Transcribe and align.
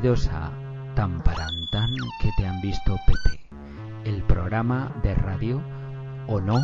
Bienvenidos 0.00 0.28
a 0.28 0.52
Tamparantan 0.94 1.90
que 2.22 2.30
te 2.36 2.46
han 2.46 2.60
visto 2.60 2.96
Pepe, 3.04 3.40
el 4.04 4.22
programa 4.22 4.94
de 5.02 5.12
radio 5.12 5.60
o 6.28 6.40
no 6.40 6.60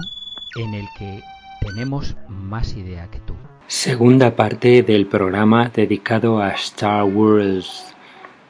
en 0.55 0.73
el 0.73 0.87
que 0.97 1.21
tenemos 1.61 2.17
más 2.29 2.77
idea 2.77 3.11
que 3.11 3.19
tú. 3.19 3.35
Segunda 3.67 4.37
parte 4.37 4.85
del 4.85 5.09
programa 5.09 5.69
dedicado 5.69 6.41
a 6.41 6.51
Star 6.51 7.03
Wars. 7.03 7.93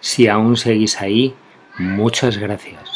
Si 0.00 0.28
aún 0.28 0.54
seguís 0.54 1.00
ahí, 1.00 1.34
muchas 1.78 2.36
gracias. 2.36 2.93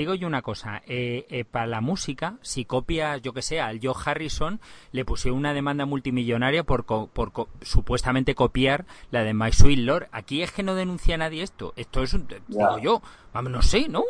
Digo 0.00 0.14
yo 0.14 0.26
una 0.26 0.40
cosa, 0.40 0.80
eh, 0.86 1.26
eh, 1.28 1.44
para 1.44 1.66
la 1.66 1.82
música, 1.82 2.36
si 2.40 2.64
copia, 2.64 3.18
yo 3.18 3.34
que 3.34 3.42
sé, 3.42 3.60
al 3.60 3.80
Joe 3.82 3.92
Harrison, 4.02 4.58
le 4.92 5.04
pusieron 5.04 5.38
una 5.38 5.52
demanda 5.52 5.84
multimillonaria 5.84 6.64
por, 6.64 6.86
co- 6.86 7.10
por 7.12 7.32
co- 7.32 7.50
supuestamente 7.60 8.34
copiar 8.34 8.86
la 9.10 9.24
de 9.24 9.34
My 9.34 9.52
Sweet 9.52 9.80
Lord. 9.80 10.08
Aquí 10.10 10.42
es 10.42 10.52
que 10.52 10.62
no 10.62 10.74
denuncia 10.74 11.18
nadie 11.18 11.42
esto. 11.42 11.74
Esto 11.76 12.02
es 12.02 12.14
un... 12.14 12.26
Digo 12.48 12.78
yo, 12.78 13.02
vamos, 13.34 13.52
no 13.52 13.60
sé, 13.60 13.88
¿no? 13.90 14.02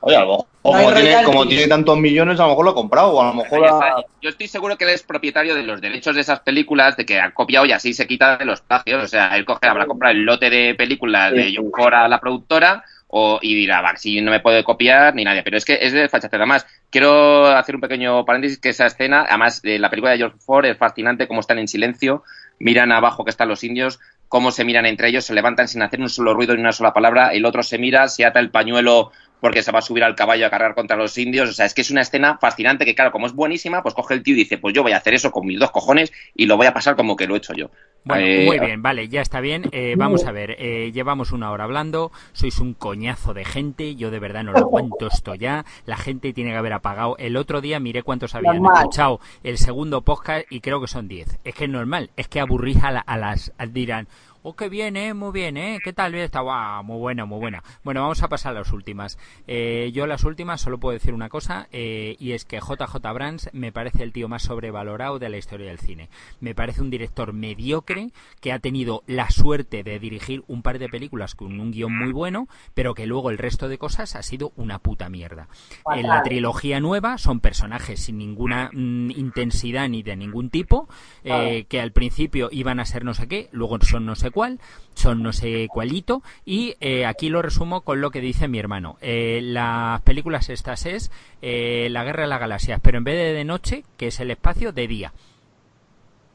Oye, 0.00 0.16
a 0.16 0.20
lo 0.20 0.26
mejor, 0.26 0.46
No 0.64 0.74
hay 0.74 0.84
como, 0.84 0.94
tiene, 1.00 1.24
como 1.24 1.46
tiene 1.48 1.66
tantos 1.66 1.98
millones, 1.98 2.38
a 2.38 2.42
lo 2.42 2.50
mejor 2.50 2.64
lo 2.66 2.70
ha 2.72 2.74
comprado, 2.74 3.12
o 3.14 3.22
a 3.22 3.28
lo 3.28 3.34
mejor 3.42 3.60
está. 3.64 4.04
Yo 4.20 4.28
estoy 4.28 4.48
seguro 4.48 4.76
que 4.76 4.84
él 4.84 4.90
es 4.90 5.02
propietario 5.02 5.54
de 5.54 5.62
los 5.62 5.80
derechos 5.80 6.14
de 6.14 6.20
esas 6.20 6.40
películas, 6.40 6.96
de 6.98 7.06
que 7.06 7.18
ha 7.20 7.32
copiado 7.32 7.64
y 7.64 7.72
así 7.72 7.94
se 7.94 8.06
quita 8.06 8.36
de 8.36 8.44
los 8.44 8.60
plagios. 8.60 9.02
O 9.02 9.06
sea, 9.08 9.34
él 9.36 9.46
coge, 9.46 9.66
habrá 9.66 9.86
comprado 9.86 10.12
el 10.14 10.24
lote 10.24 10.50
de 10.50 10.74
películas 10.74 11.32
de 11.32 11.54
John 11.56 11.70
Cora, 11.70 12.06
la 12.06 12.20
productora, 12.20 12.84
o, 13.18 13.38
y 13.40 13.54
dirá, 13.54 13.82
si 13.96 14.20
no 14.20 14.30
me 14.30 14.40
puede 14.40 14.62
copiar 14.62 15.14
ni 15.14 15.24
nadie. 15.24 15.42
Pero 15.42 15.56
es 15.56 15.64
que 15.64 15.78
es 15.80 15.94
de 15.94 16.06
fachacera. 16.10 16.42
Además, 16.42 16.66
quiero 16.90 17.46
hacer 17.46 17.74
un 17.74 17.80
pequeño 17.80 18.26
paréntesis, 18.26 18.58
que 18.58 18.68
esa 18.68 18.84
escena, 18.84 19.24
además, 19.26 19.62
de 19.62 19.78
la 19.78 19.88
película 19.88 20.12
de 20.12 20.18
George 20.18 20.36
Ford 20.38 20.66
es 20.66 20.76
fascinante, 20.76 21.26
cómo 21.26 21.40
están 21.40 21.58
en 21.58 21.66
silencio, 21.66 22.24
miran 22.58 22.92
abajo 22.92 23.24
que 23.24 23.30
están 23.30 23.48
los 23.48 23.64
indios, 23.64 24.00
cómo 24.28 24.50
se 24.50 24.64
miran 24.64 24.84
entre 24.84 25.08
ellos, 25.08 25.24
se 25.24 25.32
levantan 25.32 25.66
sin 25.66 25.80
hacer 25.80 26.00
un 26.00 26.10
solo 26.10 26.34
ruido 26.34 26.54
ni 26.54 26.60
una 26.60 26.72
sola 26.72 26.92
palabra, 26.92 27.30
el 27.32 27.46
otro 27.46 27.62
se 27.62 27.78
mira, 27.78 28.06
se 28.08 28.26
ata 28.26 28.38
el 28.38 28.50
pañuelo 28.50 29.12
porque 29.40 29.62
se 29.62 29.72
va 29.72 29.80
a 29.80 29.82
subir 29.82 30.02
al 30.04 30.14
caballo 30.14 30.46
a 30.46 30.50
cargar 30.50 30.74
contra 30.74 30.96
los 30.96 31.16
indios. 31.18 31.48
O 31.48 31.52
sea, 31.52 31.66
es 31.66 31.74
que 31.74 31.82
es 31.82 31.90
una 31.90 32.00
escena 32.02 32.38
fascinante 32.38 32.84
que, 32.84 32.94
claro, 32.94 33.12
como 33.12 33.26
es 33.26 33.32
buenísima, 33.32 33.82
pues 33.82 33.94
coge 33.94 34.14
el 34.14 34.22
tío 34.22 34.34
y 34.34 34.38
dice, 34.38 34.58
pues 34.58 34.74
yo 34.74 34.82
voy 34.82 34.92
a 34.92 34.96
hacer 34.98 35.14
eso 35.14 35.30
con 35.30 35.46
mis 35.46 35.58
dos 35.60 35.70
cojones 35.70 36.12
y 36.34 36.46
lo 36.46 36.56
voy 36.56 36.66
a 36.66 36.74
pasar 36.74 36.96
como 36.96 37.16
que 37.16 37.26
lo 37.26 37.34
he 37.34 37.38
hecho 37.38 37.52
yo. 37.54 37.70
Bueno, 38.04 38.24
Eh, 38.24 38.44
muy 38.46 38.58
bien, 38.60 38.82
vale, 38.82 39.08
ya 39.08 39.20
está 39.20 39.40
bien. 39.40 39.64
Eh, 39.72 39.94
vamos 39.96 40.24
a 40.26 40.32
ver, 40.32 40.54
eh, 40.60 40.92
llevamos 40.92 41.32
una 41.32 41.50
hora 41.50 41.64
hablando, 41.64 42.12
sois 42.32 42.58
un 42.60 42.72
coñazo 42.74 43.34
de 43.34 43.44
gente, 43.44 43.96
yo 43.96 44.10
de 44.12 44.20
verdad 44.20 44.44
no 44.44 44.52
lo 44.52 44.58
aguanto 44.58 45.08
esto 45.08 45.34
ya. 45.34 45.64
La 45.86 45.96
gente 45.96 46.32
tiene 46.32 46.52
que 46.52 46.56
haber 46.56 46.72
apagado. 46.72 47.16
El 47.18 47.36
otro 47.36 47.60
día 47.60 47.80
miré 47.80 48.02
cuántos 48.04 48.34
habían 48.36 48.56
Normal. 48.62 48.76
escuchado 48.78 49.20
el 49.42 49.58
segundo 49.58 50.02
podcast 50.02 50.46
y 50.50 50.60
creo 50.60 50.80
que 50.80 50.86
son 50.86 51.08
10. 51.08 51.38
Es 51.44 51.54
que 51.54 51.64
es 51.64 51.70
normal, 51.70 52.10
es 52.16 52.28
que 52.28 52.38
aburrís 52.40 52.82
a, 52.84 52.92
la- 52.92 53.00
a 53.00 53.16
las... 53.16 53.52
a- 53.58 53.66
dirán, 53.66 54.06
oh, 54.48 54.54
qué 54.54 54.68
bien, 54.68 54.96
eh, 54.96 55.12
muy 55.12 55.32
bien, 55.32 55.56
eh, 55.56 55.80
qué 55.82 55.92
tal, 55.92 56.14
está, 56.14 56.38
guau, 56.40 56.84
muy 56.84 56.98
buena, 56.98 57.24
muy 57.24 57.40
buena. 57.40 57.64
Bueno, 57.82 58.02
vamos 58.02 58.22
a 58.22 58.28
pasar 58.28 58.52
a 58.54 58.60
las 58.60 58.72
últimas. 58.72 59.18
Eh, 59.48 59.90
yo 59.92 60.06
las 60.06 60.22
últimas 60.22 60.60
solo 60.60 60.78
puedo 60.78 60.92
decir 60.92 61.14
una 61.14 61.28
cosa 61.28 61.66
eh, 61.72 62.14
y 62.20 62.30
es 62.30 62.44
que 62.44 62.60
JJ 62.60 63.12
Brands 63.12 63.50
me 63.52 63.72
parece 63.72 64.04
el 64.04 64.12
tío 64.12 64.28
más 64.28 64.44
sobrevalorado 64.44 65.18
de 65.18 65.30
la 65.30 65.36
historia 65.36 65.66
del 65.66 65.80
cine. 65.80 66.10
Me 66.38 66.54
parece 66.54 66.80
un 66.80 66.90
director 66.90 67.32
mediocre 67.32 68.12
que 68.40 68.52
ha 68.52 68.60
tenido 68.60 69.02
la 69.08 69.30
suerte 69.30 69.82
de 69.82 69.98
dirigir 69.98 70.44
un 70.46 70.62
par 70.62 70.78
de 70.78 70.88
películas 70.88 71.34
con 71.34 71.58
un 71.58 71.72
guion 71.72 71.98
muy 71.98 72.12
bueno, 72.12 72.46
pero 72.72 72.94
que 72.94 73.06
luego 73.06 73.30
el 73.30 73.38
resto 73.38 73.68
de 73.68 73.78
cosas 73.78 74.14
ha 74.14 74.22
sido 74.22 74.52
una 74.54 74.78
puta 74.78 75.08
mierda. 75.08 75.48
En 75.92 76.06
la 76.06 76.22
trilogía 76.22 76.78
nueva 76.78 77.18
son 77.18 77.40
personajes 77.40 77.98
sin 77.98 78.18
ninguna 78.18 78.70
mm, 78.72 79.10
intensidad 79.10 79.88
ni 79.88 80.04
de 80.04 80.14
ningún 80.14 80.50
tipo, 80.50 80.88
eh, 81.24 81.66
que 81.68 81.80
al 81.80 81.90
principio 81.90 82.48
iban 82.52 82.78
a 82.78 82.84
ser 82.84 83.04
no 83.04 83.12
sé 83.12 83.26
qué, 83.26 83.48
luego 83.50 83.76
son 83.80 84.06
no 84.06 84.14
sé 84.14 84.30
cuál, 84.36 84.60
son 84.94 85.22
no 85.22 85.32
sé 85.32 85.66
cualito, 85.72 86.22
y 86.44 86.74
eh, 86.80 87.06
aquí 87.06 87.30
lo 87.30 87.40
resumo 87.40 87.80
con 87.80 88.02
lo 88.02 88.10
que 88.10 88.20
dice 88.20 88.48
mi 88.48 88.58
hermano. 88.58 88.98
Eh, 89.00 89.40
las 89.42 90.02
películas 90.02 90.50
estas 90.50 90.84
es 90.84 91.10
eh, 91.40 91.88
La 91.90 92.04
Guerra 92.04 92.24
de 92.24 92.28
las 92.28 92.40
Galaxias, 92.40 92.78
pero 92.82 92.98
en 92.98 93.04
vez 93.04 93.16
de 93.16 93.32
de 93.32 93.44
noche, 93.44 93.84
que 93.96 94.08
es 94.08 94.20
el 94.20 94.30
espacio, 94.30 94.72
de 94.72 94.86
día. 94.86 95.12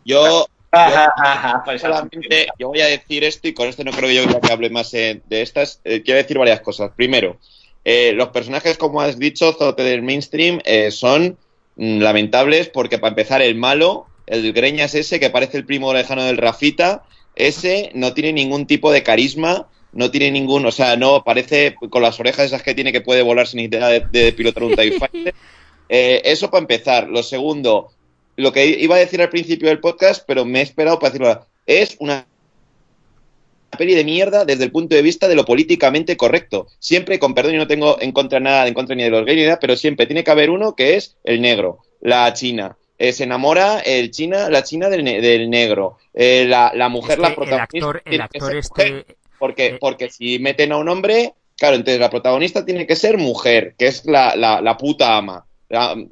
Yo, 0.03 0.47
Pues 1.65 1.81
solamente 1.81 2.47
yo 2.57 2.69
voy 2.69 2.81
a 2.81 2.87
decir 2.87 3.23
esto 3.23 3.47
y 3.47 3.53
con 3.53 3.67
esto 3.67 3.83
no 3.83 3.91
creo 3.91 4.09
que 4.09 4.15
yo 4.15 4.41
que 4.41 4.51
hable 4.51 4.71
más 4.71 4.91
eh, 4.95 5.21
de 5.27 5.43
estas. 5.43 5.79
Eh, 5.83 6.01
quiero 6.01 6.17
decir 6.17 6.39
varias 6.39 6.61
cosas. 6.61 6.91
Primero, 6.95 7.37
eh, 7.85 8.13
los 8.13 8.29
personajes, 8.29 8.77
como 8.77 9.01
has 9.01 9.19
dicho, 9.19 9.53
Zote 9.53 9.83
del 9.83 10.01
mainstream, 10.01 10.59
eh, 10.65 10.89
son 10.89 11.37
mm, 11.75 11.99
lamentables 11.99 12.69
porque 12.69 12.97
para 12.97 13.09
empezar 13.09 13.41
el 13.41 13.55
malo, 13.55 14.07
el 14.27 14.53
Greñas 14.53 14.95
ese 14.95 15.19
que 15.19 15.29
parece 15.29 15.57
el 15.57 15.65
primo 15.65 15.93
lejano 15.93 16.23
del 16.23 16.37
Rafita, 16.37 17.03
ese 17.47 17.91
no 17.93 18.13
tiene 18.13 18.33
ningún 18.33 18.67
tipo 18.67 18.91
de 18.91 19.03
carisma, 19.03 19.67
no 19.93 20.11
tiene 20.11 20.31
ningún, 20.31 20.65
o 20.65 20.71
sea, 20.71 20.95
no 20.95 21.23
parece 21.23 21.75
con 21.89 22.01
las 22.01 22.19
orejas 22.19 22.45
esas 22.45 22.63
que 22.63 22.75
tiene 22.75 22.91
que 22.91 23.01
puede 23.01 23.23
volar 23.23 23.47
sin 23.47 23.57
necesidad 23.57 23.89
de, 23.89 24.19
de 24.19 24.31
pilotar 24.33 24.63
un 24.63 24.75
TIE 24.75 24.99
Fighter. 24.99 25.33
Eh, 25.93 26.21
eso 26.23 26.49
para 26.49 26.61
empezar. 26.61 27.09
Lo 27.09 27.21
segundo, 27.21 27.89
lo 28.37 28.53
que 28.53 28.65
iba 28.65 28.95
a 28.95 28.99
decir 28.99 29.21
al 29.21 29.27
principio 29.27 29.67
del 29.67 29.81
podcast, 29.81 30.23
pero 30.25 30.45
me 30.45 30.59
he 30.59 30.61
esperado 30.61 30.97
para 30.97 31.09
decirlo 31.09 31.27
ahora. 31.27 31.47
Es 31.65 31.97
una 31.99 32.25
peli 33.77 33.95
de 33.95 34.05
mierda 34.05 34.45
desde 34.45 34.63
el 34.63 34.71
punto 34.71 34.95
de 34.95 35.01
vista 35.01 35.27
de 35.27 35.35
lo 35.35 35.43
políticamente 35.43 36.15
correcto. 36.15 36.67
Siempre, 36.79 37.19
con 37.19 37.33
perdón, 37.33 37.55
y 37.55 37.57
no 37.57 37.67
tengo 37.67 37.97
en 37.99 38.13
contra 38.13 38.39
nada, 38.39 38.67
en 38.67 38.73
contra 38.73 38.95
ni 38.95 39.03
de 39.03 39.09
los 39.09 39.25
gays 39.25 39.37
ni 39.37 39.43
nada, 39.43 39.59
pero 39.59 39.75
siempre 39.75 40.05
tiene 40.05 40.23
que 40.23 40.31
haber 40.31 40.49
uno 40.49 40.75
que 40.75 40.95
es 40.95 41.17
el 41.25 41.41
negro, 41.41 41.79
la 41.99 42.31
china. 42.31 42.77
Eh, 43.03 43.13
se 43.13 43.23
enamora 43.23 43.79
el 43.79 44.11
china, 44.11 44.47
la 44.51 44.61
china 44.61 44.87
del, 44.87 45.03
ne- 45.03 45.21
del 45.21 45.49
negro. 45.49 45.97
Eh, 46.13 46.45
la, 46.47 46.71
la 46.75 46.87
mujer, 46.87 47.17
la 47.17 47.29
el 47.29 47.33
protagonista. 47.35 47.63
actor, 47.77 48.01
el 48.05 48.21
actor 48.21 48.55
este... 48.55 48.91
mujer, 48.91 49.05
porque, 49.39 49.65
eh, 49.65 49.77
porque 49.81 50.11
si 50.11 50.37
meten 50.37 50.71
a 50.71 50.77
un 50.77 50.87
hombre, 50.87 51.33
claro, 51.57 51.77
entonces 51.77 51.99
la 51.99 52.11
protagonista 52.11 52.63
tiene 52.63 52.85
que 52.85 52.95
ser 52.95 53.17
mujer, 53.17 53.73
que 53.75 53.87
es 53.87 54.05
la, 54.05 54.35
la, 54.35 54.61
la 54.61 54.77
puta 54.77 55.17
ama. 55.17 55.47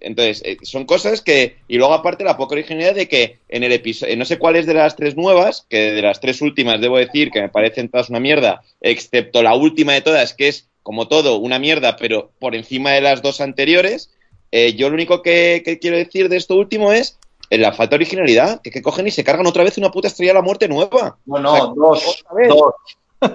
Entonces, 0.02 0.42
son 0.64 0.86
cosas 0.86 1.22
que. 1.22 1.58
Y 1.68 1.78
luego, 1.78 1.94
aparte, 1.94 2.24
la 2.24 2.38
poca 2.38 2.56
originalidad 2.56 2.96
de 2.96 3.08
que 3.08 3.38
en 3.50 3.64
el 3.64 3.74
episodio. 3.74 4.16
No 4.18 4.26
sé 4.26 4.40
cuál 4.40 4.56
es 4.56 4.66
de 4.66 4.74
las 4.74 4.96
tres 4.96 5.16
nuevas, 5.16 5.68
que 5.70 5.92
de 5.92 6.02
las 6.02 6.20
tres 6.22 6.42
últimas 6.42 6.82
debo 6.82 6.98
decir 6.98 7.30
que 7.30 7.42
me 7.42 7.50
parecen 7.50 7.90
todas 7.90 8.10
una 8.10 8.20
mierda, 8.22 8.62
excepto 8.82 9.44
la 9.44 9.54
última 9.54 9.94
de 9.94 10.02
todas, 10.02 10.34
que 10.34 10.48
es, 10.48 10.70
como 10.82 11.08
todo, 11.08 11.38
una 11.38 11.60
mierda, 11.60 11.98
pero 11.98 12.32
por 12.40 12.56
encima 12.56 12.92
de 12.94 13.02
las 13.02 13.22
dos 13.22 13.42
anteriores. 13.42 14.10
Eh, 14.52 14.74
yo 14.74 14.90
lo 14.90 14.96
único 14.96 15.22
que, 15.22 15.62
que 15.64 15.80
quiero 15.80 15.98
decir 15.98 16.30
de 16.30 16.38
esto 16.38 16.56
último 16.56 16.92
es 16.92 17.18
eh, 17.50 17.58
la 17.58 17.72
falta 17.74 17.92
de 17.92 18.04
originalidad, 18.04 18.62
que, 18.62 18.72
que 18.72 18.82
cogen 18.82 19.08
y 19.08 19.12
se 19.12 19.24
cargan 19.24 19.46
otra 19.48 19.64
vez 19.64 19.78
una 19.78 19.92
puta 19.92 20.08
estrella 20.08 20.32
de 20.32 20.40
la 20.40 20.42
muerte 20.42 20.68
nueva. 20.68 21.18
No, 21.26 21.36
O 21.36 21.40
no, 21.40 21.56
sea, 21.56 21.66
dos. 21.76 22.24
Dos. 22.48 22.74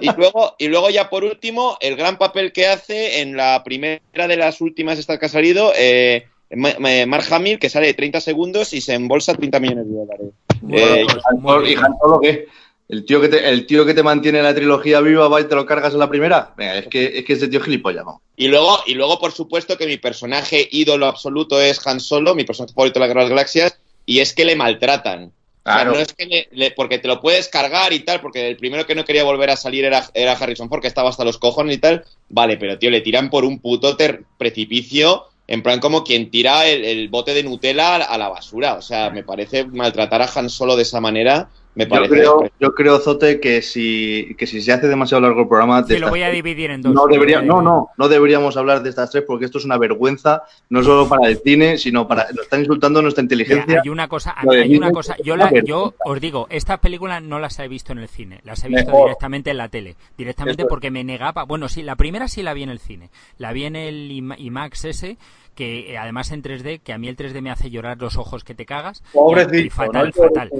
Y 0.01 0.11
luego, 0.17 0.55
y 0.57 0.67
luego 0.67 0.89
ya 0.89 1.09
por 1.11 1.23
último, 1.23 1.77
el 1.79 1.95
gran 1.95 2.17
papel 2.17 2.51
que 2.51 2.65
hace 2.67 3.21
en 3.21 3.37
la 3.37 3.61
primera 3.63 4.01
de 4.27 4.35
las 4.35 4.59
últimas 4.59 4.97
estas 4.97 5.19
que 5.19 5.27
ha 5.27 5.29
salido, 5.29 5.71
eh, 5.77 6.25
Ma- 6.51 6.73
Ma- 6.79 7.05
Mark 7.07 7.25
Hamill, 7.31 7.59
que 7.59 7.69
sale 7.69 7.87
de 7.87 7.93
30 7.93 8.19
segundos 8.19 8.73
y 8.73 8.81
se 8.81 8.93
embolsa 8.95 9.35
30 9.35 9.59
millones 9.59 9.85
de 9.87 9.93
dólares. 9.93 10.27
Bueno, 10.61 10.85
Eh, 10.95 11.05
pues, 11.11 11.23
Han 11.29 11.41
Solo- 11.41 11.61
bien. 11.61 11.79
¿Y 11.79 11.83
Han 11.83 11.97
Solo 12.01 12.19
qué? 12.19 12.45
¿El 12.87 13.03
tío, 13.05 13.19
que 13.19 13.29
te, 13.29 13.49
¿El 13.49 13.65
tío 13.65 13.83
que 13.85 13.95
te 13.95 14.03
mantiene 14.03 14.43
la 14.43 14.53
trilogía 14.53 15.01
viva 15.01 15.27
va 15.27 15.41
y 15.41 15.45
te 15.45 15.55
lo 15.55 15.65
cargas 15.65 15.93
en 15.93 15.99
la 15.99 16.09
primera? 16.09 16.53
Venga, 16.55 16.77
es 16.77 16.87
que, 16.87 17.17
es 17.17 17.25
que 17.25 17.33
ese 17.33 17.47
tío 17.47 17.59
es 17.59 17.65
gilipollas, 17.65 18.05
¿no? 18.05 18.21
Y 18.35 18.47
luego, 18.47 18.77
y 18.85 18.93
luego, 18.93 19.17
por 19.19 19.31
supuesto, 19.31 19.75
que 19.77 19.87
mi 19.87 19.97
personaje 19.97 20.67
ídolo 20.71 21.07
absoluto 21.07 21.59
es 21.59 21.85
Han 21.87 21.99
Solo, 21.99 22.35
mi 22.35 22.43
personaje 22.43 22.73
favorito 22.75 22.99
de 22.99 23.01
la 23.01 23.07
Guerra 23.07 23.21
de 23.21 23.25
las 23.25 23.29
Galaxias, 23.31 23.79
y 24.05 24.19
es 24.19 24.33
que 24.33 24.45
le 24.45 24.55
maltratan. 24.55 25.23
O 25.25 25.31
sea, 25.71 25.73
Claro. 25.81 25.91
no 25.93 25.97
es 25.97 26.13
que 26.13 26.27
le- 26.27 26.47
le- 26.51 26.69
porque 26.71 26.99
te 26.99 27.07
lo 27.07 27.19
puedes 27.19 27.47
cargar 27.47 27.91
y 27.91 28.01
tal, 28.01 28.21
porque 28.21 28.47
el 28.49 28.55
primero 28.57 28.85
que 28.85 28.93
no 28.93 29.03
quería 29.03 29.23
volver 29.23 29.49
a 29.49 29.55
salir 29.57 29.83
era, 29.83 30.07
era 30.13 30.33
Harrison 30.33 30.69
Ford, 30.69 30.81
que 30.81 30.87
estaba 30.87 31.09
hasta 31.09 31.25
los 31.25 31.39
cojones 31.39 31.77
y 31.77 31.79
tal. 31.79 32.05
Vale, 32.29 32.57
pero 32.57 32.77
tío, 32.77 32.91
le 32.91 33.01
tiran 33.01 33.31
por 33.31 33.45
un 33.45 33.57
puto 33.59 33.97
ter- 33.97 34.25
precipicio, 34.37 35.23
en 35.47 35.63
plan 35.63 35.79
como 35.79 36.03
quien 36.03 36.29
tira 36.29 36.67
el, 36.67 36.85
el 36.85 37.09
bote 37.09 37.33
de 37.33 37.41
Nutella 37.41 37.95
a 37.95 38.17
la 38.19 38.29
basura. 38.29 38.75
O 38.75 38.81
sea, 38.83 39.09
me 39.09 39.23
parece 39.23 39.65
maltratar 39.65 40.21
a 40.21 40.29
Han 40.35 40.51
Solo 40.51 40.75
de 40.75 40.83
esa 40.83 41.01
manera, 41.01 41.49
me 41.75 41.85
Yo 41.85 42.07
creo, 42.07 42.49
yo 42.59 42.73
creo, 42.73 42.99
Zote, 42.99 43.39
que 43.39 43.61
si, 43.61 44.35
que 44.37 44.47
si 44.47 44.61
se 44.61 44.71
hace 44.73 44.87
demasiado 44.87 45.21
largo 45.21 45.41
el 45.41 45.47
programa... 45.47 45.81
de 45.81 45.95
Sí, 45.95 45.99
lo 45.99 46.09
voy 46.09 46.23
a 46.23 46.29
dividir 46.29 46.71
en 46.71 46.81
dos. 46.81 46.93
No, 46.93 47.05
debería, 47.07 47.41
no, 47.41 47.61
no, 47.61 47.89
no 47.97 48.07
deberíamos 48.07 48.55
hablar 48.57 48.81
de 48.81 48.89
estas 48.89 49.11
tres 49.11 49.23
porque 49.27 49.45
esto 49.45 49.57
es 49.57 49.65
una 49.65 49.77
vergüenza, 49.77 50.43
no 50.69 50.81
solo 50.83 51.07
para 51.09 51.27
el 51.27 51.37
cine, 51.39 51.77
sino 51.77 52.07
para... 52.07 52.27
Nos 52.31 52.43
están 52.45 52.61
insultando 52.61 53.01
nuestra 53.01 53.21
Mira, 53.23 53.35
inteligencia. 53.35 53.81
hay 53.83 53.89
una 53.89 54.07
cosa, 54.07 54.35
hay 54.37 54.75
una 54.77 54.91
cosa. 54.91 55.15
Yo, 55.23 55.35
la, 55.35 55.51
yo 55.63 55.93
os 56.05 56.21
digo, 56.21 56.47
estas 56.49 56.79
películas 56.79 57.21
no 57.21 57.39
las 57.39 57.59
he 57.59 57.67
visto 57.67 57.91
en 57.91 57.99
el 57.99 58.07
cine, 58.07 58.39
las 58.43 58.63
he 58.63 58.69
visto 58.69 58.85
Mejor. 58.91 59.07
directamente 59.07 59.51
en 59.51 59.57
la 59.57 59.69
tele, 59.69 59.95
directamente 60.17 60.65
porque 60.65 60.91
me 60.91 61.03
negaba. 61.03 61.43
Bueno, 61.43 61.67
sí, 61.67 61.83
la 61.83 61.95
primera 61.95 62.27
sí 62.27 62.41
la 62.41 62.53
vi 62.53 62.63
en 62.63 62.69
el 62.69 62.79
cine, 62.79 63.09
la 63.37 63.51
vi 63.53 63.65
en 63.65 63.75
el 63.75 64.11
IMA- 64.11 64.35
IMAX 64.39 64.85
ese, 64.85 65.17
que 65.55 65.91
eh, 65.93 65.97
además 65.97 66.31
en 66.31 66.43
3D, 66.43 66.81
que 66.81 66.93
a 66.93 66.97
mí 66.97 67.07
el 67.07 67.15
3D 67.17 67.41
me 67.41 67.49
hace 67.49 67.69
llorar 67.69 67.97
los 67.99 68.17
ojos 68.17 68.43
que 68.43 68.53
te 68.53 68.65
cagas. 68.65 69.01
Pobrecito, 69.13 69.57
y 69.57 69.69
fatal, 69.69 70.13
no 70.15 70.23
fatal. 70.27 70.51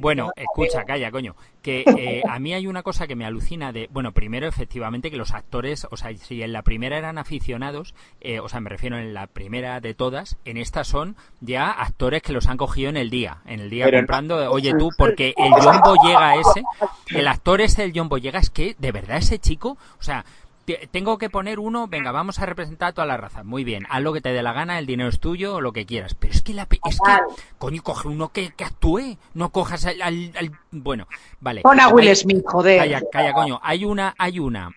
Bueno, 0.00 0.30
escucha, 0.36 0.84
calla, 0.84 1.10
coño. 1.10 1.36
Que 1.62 1.84
eh, 1.86 2.22
a 2.28 2.38
mí 2.38 2.54
hay 2.54 2.66
una 2.66 2.82
cosa 2.82 3.06
que 3.06 3.14
me 3.14 3.26
alucina 3.26 3.72
de. 3.72 3.88
Bueno, 3.92 4.12
primero, 4.12 4.46
efectivamente, 4.48 5.10
que 5.10 5.16
los 5.16 5.32
actores, 5.34 5.86
o 5.90 5.96
sea, 5.96 6.16
si 6.16 6.42
en 6.42 6.52
la 6.52 6.62
primera 6.62 6.96
eran 6.98 7.18
aficionados, 7.18 7.94
eh, 8.20 8.40
o 8.40 8.48
sea, 8.48 8.60
me 8.60 8.70
refiero 8.70 8.98
en 8.98 9.12
la 9.12 9.26
primera 9.26 9.80
de 9.80 9.92
todas, 9.94 10.38
en 10.44 10.56
esta 10.56 10.84
son 10.84 11.16
ya 11.40 11.70
actores 11.70 12.22
que 12.22 12.32
los 12.32 12.46
han 12.46 12.56
cogido 12.56 12.88
en 12.88 12.96
el 12.96 13.10
día. 13.10 13.38
En 13.44 13.60
el 13.60 13.68
día 13.70 13.84
Pero 13.84 13.98
no- 13.98 14.02
comprando, 14.02 14.50
oye 14.50 14.72
tú, 14.78 14.88
porque 14.96 15.34
el 15.36 15.52
John 15.62 15.80
Boyega 15.84 16.36
ese, 16.36 16.62
el 17.14 17.28
actor 17.28 17.60
ese 17.60 17.82
del 17.82 17.92
John 17.94 18.08
Boyega, 18.08 18.38
es 18.38 18.50
que, 18.50 18.74
de 18.78 18.92
verdad, 18.92 19.18
ese 19.18 19.38
chico, 19.38 19.76
o 19.98 20.02
sea. 20.02 20.24
Te- 20.76 20.86
Tengo 20.90 21.16
que 21.16 21.30
poner 21.30 21.58
uno, 21.58 21.88
venga, 21.88 22.12
vamos 22.12 22.38
a 22.38 22.46
representar 22.46 22.90
a 22.90 22.92
toda 22.92 23.06
la 23.06 23.16
raza. 23.16 23.42
Muy 23.42 23.64
bien, 23.64 23.86
haz 23.88 24.02
lo 24.02 24.12
que 24.12 24.20
te 24.20 24.32
dé 24.32 24.42
la 24.42 24.52
gana, 24.52 24.78
el 24.78 24.84
dinero 24.86 25.08
es 25.08 25.18
tuyo 25.18 25.54
o 25.54 25.60
lo 25.62 25.72
que 25.72 25.86
quieras. 25.86 26.14
Pero 26.14 26.34
es 26.34 26.42
que 26.42 26.52
la 26.52 26.66
pe- 26.66 26.78
es 26.86 26.98
que, 27.00 27.12
coño, 27.58 27.82
coge 27.82 28.08
uno 28.08 28.28
que, 28.28 28.50
que 28.50 28.64
actúe, 28.64 29.16
no 29.34 29.50
cojas 29.50 29.86
al, 29.86 30.02
al- 30.02 30.32
al- 30.38 30.52
bueno, 30.70 31.08
vale. 31.40 31.62
Pon 31.62 31.80
a 31.80 31.88
Will 31.88 32.14
Smith, 32.14 32.42
joder. 32.46 32.78
Calla, 32.78 33.02
calla, 33.10 33.32
coño. 33.32 33.58
Hay 33.62 33.84
una, 33.84 34.14
hay 34.18 34.38
una 34.38 34.70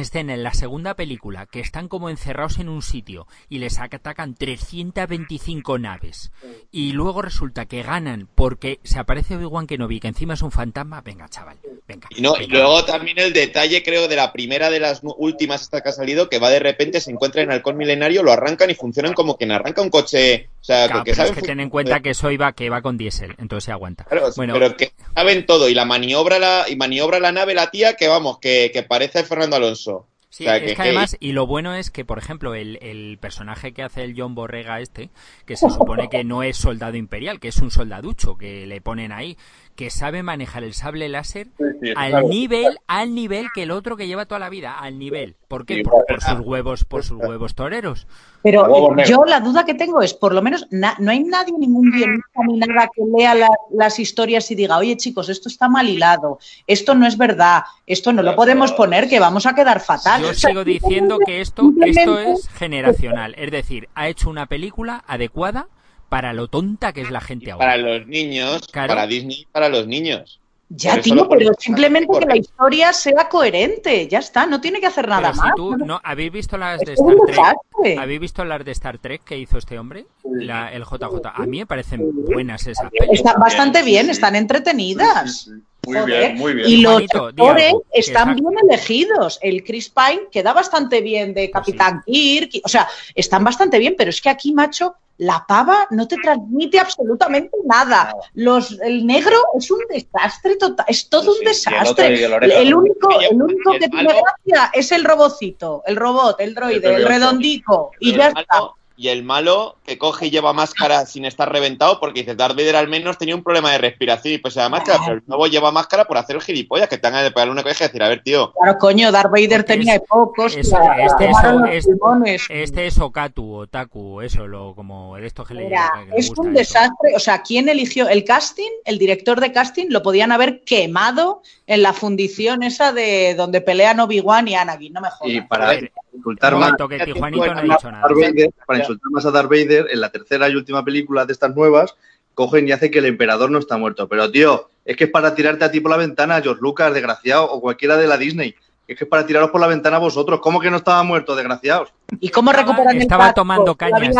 escena 0.00 0.34
en 0.34 0.42
la 0.42 0.54
segunda 0.54 0.94
película 0.94 1.46
que 1.46 1.60
están 1.60 1.88
como 1.88 2.10
encerrados 2.10 2.58
en 2.58 2.68
un 2.68 2.82
sitio 2.82 3.26
y 3.48 3.58
les 3.58 3.78
atacan 3.78 4.34
325 4.34 5.78
naves 5.78 6.32
y 6.70 6.92
luego 6.92 7.22
resulta 7.22 7.66
que 7.66 7.82
ganan 7.82 8.28
porque 8.34 8.80
se 8.82 8.98
aparece 8.98 9.36
Obi-Wan 9.36 9.66
Kenobi 9.66 10.00
que 10.00 10.08
encima 10.08 10.34
es 10.34 10.42
un 10.42 10.50
fantasma. 10.50 11.00
Venga, 11.00 11.28
chaval, 11.28 11.58
venga. 11.86 12.08
Y, 12.10 12.20
no, 12.20 12.34
y 12.40 12.46
luego 12.46 12.84
también 12.84 13.18
el 13.18 13.32
detalle, 13.32 13.82
creo, 13.82 14.08
de 14.08 14.16
la 14.16 14.32
primera 14.32 14.70
de 14.70 14.80
las 14.80 15.00
últimas 15.02 15.62
esta 15.62 15.82
que 15.82 15.88
ha 15.88 15.92
salido, 15.92 16.28
que 16.28 16.38
va 16.38 16.50
de 16.50 16.58
repente, 16.58 17.00
se 17.00 17.10
encuentra 17.10 17.42
en 17.42 17.50
Halcón 17.50 17.76
Milenario, 17.76 18.22
lo 18.22 18.32
arrancan 18.32 18.70
y 18.70 18.74
funcionan 18.74 19.14
como 19.14 19.36
quien 19.36 19.52
arranca 19.52 19.82
un 19.82 19.90
coche. 19.90 20.48
O 20.60 20.64
sea, 20.66 20.86
Claro, 20.86 21.04
que 21.04 21.12
pero 21.12 21.16
saben 21.16 21.32
es 21.32 21.38
que 21.40 21.46
ten 21.46 21.60
en 21.60 21.70
cuenta 21.70 22.00
que 22.00 22.10
eso 22.10 22.30
iba, 22.30 22.52
que 22.52 22.70
va 22.70 22.82
con 22.82 22.98
diésel, 22.98 23.34
entonces 23.38 23.66
se 23.66 23.72
aguanta. 23.72 24.04
Claro, 24.04 24.30
Bueno, 24.36 24.54
pero 24.54 24.76
que 24.76 24.92
saben 25.14 25.46
todo 25.46 25.68
y 25.68 25.74
la 25.74 25.84
maniobra 25.84 26.38
la, 26.38 26.64
y 26.68 26.76
maniobra 26.76 27.20
la 27.20 27.32
nave 27.32 27.54
la 27.54 27.70
tía 27.70 27.94
que 27.94 28.08
vamos, 28.08 28.38
que, 28.38 28.70
que 28.72 28.82
parece 28.82 29.22
Fernando 29.22 29.56
Alonso. 29.56 29.85
Sí, 30.28 30.44
O 30.44 30.48
sea, 30.48 30.56
es 30.56 30.62
que- 30.70 30.74
que 30.74 30.82
además, 30.82 31.16
y 31.20 31.32
lo 31.32 31.46
bueno 31.46 31.74
es 31.74 31.90
que, 31.90 32.04
por 32.04 32.18
ejemplo, 32.18 32.54
el, 32.54 32.78
el 32.82 33.16
personaje 33.18 33.72
que 33.72 33.82
hace 33.82 34.02
el 34.04 34.14
John 34.16 34.34
Borrega 34.34 34.80
este, 34.80 35.08
que 35.46 35.56
se 35.56 35.68
supone 35.70 36.08
que 36.10 36.24
no 36.24 36.42
es 36.42 36.56
soldado 36.56 36.96
imperial, 36.96 37.40
que 37.40 37.48
es 37.48 37.58
un 37.58 37.70
soldaducho, 37.70 38.36
que 38.36 38.66
le 38.66 38.80
ponen 38.80 39.12
ahí, 39.12 39.38
que 39.76 39.90
sabe 39.90 40.22
manejar 40.22 40.64
el 40.64 40.74
sable 40.74 41.08
láser 41.08 41.48
al 41.94 42.28
nivel, 42.28 42.78
al 42.86 43.14
nivel 43.14 43.48
que 43.54 43.62
el 43.62 43.70
otro 43.70 43.96
que 43.96 44.06
lleva 44.08 44.26
toda 44.26 44.38
la 44.40 44.48
vida, 44.48 44.76
al 44.78 44.98
nivel. 44.98 45.36
¿Por 45.48 45.64
qué? 45.66 45.76
Sí, 45.76 45.82
Por, 45.84 46.04
por 46.06 46.20
sus 46.22 46.40
huevos, 46.40 46.84
por 46.84 47.04
sus 47.04 47.18
huevos 47.18 47.54
toreros. 47.54 48.06
Pero 48.42 48.66
negros. 48.94 49.08
yo 49.08 49.24
la 49.24 49.40
duda 49.40 49.64
que 49.64 49.74
tengo 49.74 50.02
es, 50.02 50.14
por 50.14 50.32
lo 50.34 50.40
menos, 50.42 50.66
na- 50.70 50.96
no 50.98 51.10
hay 51.10 51.22
nadie, 51.22 51.52
ningún 51.58 51.90
guionista 51.90 52.40
ni 52.46 52.58
nada 52.58 52.88
que 52.94 53.02
lea 53.16 53.34
la- 53.34 53.48
las 53.72 53.98
historias 53.98 54.50
y 54.50 54.54
diga, 54.54 54.78
oye 54.78 54.96
chicos, 54.96 55.28
esto 55.28 55.48
está 55.48 55.68
mal 55.68 55.88
hilado, 55.88 56.38
esto 56.66 56.94
no 56.94 57.06
es 57.06 57.16
verdad, 57.18 57.62
esto 57.86 58.12
no 58.12 58.22
lo 58.22 58.34
podemos 58.36 58.72
poner, 58.72 59.08
que 59.08 59.20
vamos 59.20 59.46
a 59.46 59.54
quedar 59.54 59.80
fatal. 59.80 60.22
Yo 60.22 60.30
O 60.30 60.34
sea, 60.34 60.50
sigo 60.50 60.64
diciendo 60.64 61.18
que 61.24 61.40
esto, 61.40 61.72
esto 61.84 62.18
es 62.18 62.48
generacional. 62.48 63.34
Es 63.36 63.50
decir, 63.50 63.88
ha 63.94 64.08
hecho 64.08 64.30
una 64.30 64.46
película 64.46 65.04
adecuada 65.06 65.66
para 66.16 66.32
lo 66.32 66.48
tonta 66.48 66.94
que 66.94 67.02
es 67.02 67.10
la 67.10 67.20
gente 67.20 67.50
ahora. 67.50 67.66
Para 67.66 67.76
los 67.76 68.06
niños, 68.06 68.66
Claro. 68.72 68.88
para 68.88 69.06
Disney, 69.06 69.46
para 69.52 69.68
los 69.68 69.86
niños. 69.86 70.40
Ya, 70.70 70.98
tío, 71.00 71.28
pero 71.28 71.52
simplemente 71.58 72.08
que 72.18 72.24
la 72.24 72.36
historia 72.38 72.92
sea 72.94 73.28
coherente, 73.28 74.08
ya 74.08 74.18
está, 74.20 74.46
no 74.46 74.58
tiene 74.62 74.80
que 74.80 74.86
hacer 74.86 75.06
nada 75.06 75.30
Pero 75.30 75.34
si 75.34 75.40
más. 75.42 75.52
tú, 75.54 75.76
no, 75.76 76.00
¿habéis 76.02 76.32
visto 76.32 76.56
las 76.56 76.80
de 76.80 76.94
Star 76.94 77.54
Trek? 77.82 77.98
¿Habéis 77.98 78.18
visto 78.20 78.44
las 78.46 78.64
de 78.64 78.72
Star 78.72 78.98
Trek 78.98 79.22
que 79.24 79.36
hizo 79.36 79.58
este 79.58 79.78
hombre? 79.78 80.06
La- 80.24 80.72
el 80.72 80.84
JJ. 80.84 81.32
A 81.34 81.44
mí 81.46 81.58
me 81.58 81.66
parecen 81.66 82.00
buenas 82.24 82.66
esas. 82.66 82.88
Están 83.12 83.38
bastante 83.38 83.82
bien, 83.82 84.08
están 84.08 84.34
entretenidas. 84.34 85.50
Muy 85.86 85.98
Joder. 85.98 86.06
bien, 86.32 86.34
muy 86.38 86.54
bien. 86.54 86.68
Y 86.68 86.76
los 86.78 86.92
Juanito, 86.94 87.26
actores 87.26 87.66
algo, 87.66 87.84
están 87.92 88.30
está- 88.30 88.34
bien 88.50 88.58
elegidos. 88.68 89.38
El 89.42 89.62
Chris 89.62 89.88
Pine 89.90 90.22
queda 90.32 90.52
bastante 90.54 91.00
bien 91.02 91.32
de 91.34 91.48
Capitán 91.50 92.02
Kirk. 92.06 92.50
O 92.64 92.68
sea, 92.68 92.88
están 93.14 93.44
bastante 93.44 93.78
bien, 93.78 93.94
pero 93.96 94.10
es 94.10 94.20
que 94.20 94.30
aquí, 94.30 94.52
macho, 94.52 94.96
la 95.18 95.44
pava 95.48 95.86
no 95.90 96.06
te 96.06 96.16
transmite 96.16 96.78
absolutamente 96.78 97.56
nada. 97.64 98.14
Los, 98.34 98.78
el 98.80 99.06
negro 99.06 99.36
es 99.58 99.70
un 99.70 99.80
desastre 99.88 100.56
total. 100.56 100.84
Es 100.88 101.08
todo 101.08 101.30
un 101.32 101.38
Sí, 101.38 101.44
desastre. 101.44 102.24
el 102.60 102.74
único, 102.74 103.20
el 103.20 103.42
único 103.42 103.72
que 103.72 103.88
tiene 103.88 104.12
gracia 104.12 104.70
es 104.74 104.92
el 104.92 105.04
robocito, 105.04 105.82
el 105.86 105.96
robot, 105.96 106.40
el 106.40 106.54
droide, 106.54 106.94
el 106.96 107.06
redondico. 107.06 107.92
Y 108.00 108.14
ya 108.14 108.28
está. 108.28 108.70
Y 108.98 109.08
el 109.08 109.22
malo 109.24 109.76
que 109.84 109.98
coge 109.98 110.26
y 110.26 110.30
lleva 110.30 110.52
máscara 110.54 111.04
sin 111.06 111.24
estar 111.26 111.52
reventado, 111.52 112.00
porque 112.00 112.20
dice, 112.20 112.34
Darth 112.34 112.56
Vader 112.56 112.76
al 112.76 112.88
menos 112.88 113.18
tenía 113.18 113.34
un 113.34 113.42
problema 113.42 113.70
de 113.72 113.78
respiración 113.78 114.34
y 114.34 114.38
pues 114.38 114.54
lleva 114.54 114.68
máscara, 114.70 115.00
pero 115.04 115.18
el 115.18 115.22
nuevo 115.26 115.46
lleva 115.46 115.70
máscara 115.70 116.06
por 116.06 116.16
hacer 116.16 116.36
el 116.36 116.42
gilipollas, 116.42 116.88
que 116.88 116.96
tengan 116.98 117.22
de 117.22 117.30
pegarle 117.30 117.52
una 117.52 117.62
colega 117.62 117.78
y 117.80 117.86
decir, 117.88 118.02
a 118.02 118.08
ver, 118.08 118.22
tío, 118.22 118.52
Claro, 118.52 118.78
coño, 118.78 119.12
Darth 119.12 119.30
Vader 119.30 119.48
Porque 119.64 119.72
tenía 119.74 119.94
es- 119.96 120.02
pocos. 120.08 120.56
es- 120.56 120.72
este 120.72 121.30
es- 121.30 121.36
es- 121.72 121.86
pulmones. 121.86 122.46
Este 122.48 122.86
es 122.86 122.98
Okatu, 122.98 123.54
Otaku, 123.56 124.22
eso, 124.22 124.46
lo, 124.46 124.74
como 124.74 125.16
de 125.16 125.26
estos 125.26 125.46
que 125.46 125.54
le, 125.54 125.66
es 125.66 126.28
gusta 126.28 126.40
un 126.42 126.48
eso. 126.48 126.58
desastre. 126.58 127.12
O 127.14 127.18
sea, 127.18 127.42
¿quién 127.42 127.68
eligió 127.68 128.08
el 128.08 128.24
casting? 128.24 128.70
El 128.84 128.98
director 128.98 129.40
de 129.40 129.52
casting 129.52 129.86
lo 129.90 130.02
podían 130.02 130.32
haber 130.32 130.62
quemado 130.64 131.42
en 131.66 131.82
la 131.82 131.92
fundición 131.92 132.62
esa 132.62 132.92
de 132.92 133.34
donde 133.34 133.60
pelean 133.60 134.00
Obi-Wan 134.00 134.48
y 134.48 134.54
Anakin. 134.54 134.92
No 134.92 135.00
me 135.02 135.10
jodas. 135.10 135.34
Y 135.34 135.40
para 135.42 135.66
ver, 135.68 135.92
insultar 136.16 136.52
más, 136.54 136.60
momento, 136.72 136.88
que 136.88 136.98
Tijuanito 137.04 137.46
no 137.46 137.52
ha 137.52 137.58
a 137.58 137.62
dicho 137.62 137.90
nada. 137.90 138.02
Darth 138.08 138.16
Vader, 138.20 138.50
para 138.66 138.78
insultar 138.80 139.10
más 139.10 139.26
a 139.26 139.30
Darth 139.30 139.48
Vader, 139.50 139.86
en 139.90 140.00
la 140.00 140.10
tercera 140.10 140.48
y 140.48 140.54
última 140.56 140.84
película 140.84 141.24
de 141.26 141.32
estas 141.32 141.54
nuevas, 141.54 141.94
cogen 142.34 142.68
y 142.68 142.72
hacen 142.72 142.90
que 142.90 142.98
el 142.98 143.06
emperador 143.06 143.50
no 143.50 143.58
está 143.58 143.76
muerto. 143.78 144.08
Pero, 144.08 144.30
tío, 144.30 144.68
es 144.84 144.96
que 144.96 145.04
es 145.04 145.10
para 145.10 145.34
tirarte 145.34 145.64
a 145.64 145.70
ti 145.70 145.80
por 145.80 145.90
la 145.90 145.96
ventana, 145.96 146.40
George 146.42 146.60
Lucas, 146.60 146.92
desgraciado, 146.92 147.50
o 147.50 147.60
cualquiera 147.60 147.96
de 147.96 148.06
la 148.06 148.16
Disney. 148.18 148.54
Es 148.88 148.96
que 148.96 149.04
es 149.04 149.10
para 149.10 149.26
tiraros 149.26 149.50
por 149.50 149.60
la 149.60 149.66
ventana 149.66 149.96
a 149.96 150.00
vosotros. 150.00 150.38
¿Cómo 150.40 150.60
que 150.60 150.70
no 150.70 150.76
estaba 150.76 151.02
muerto, 151.02 151.34
desgraciados? 151.34 151.92
¿Y 152.20 152.28
cómo 152.28 152.50
estaba- 152.50 152.66
recuperan 152.68 152.96
el 152.96 153.02
estaba 153.02 153.24
casco? 153.24 153.34
tomando 153.40 153.74
cañas. 153.74 154.14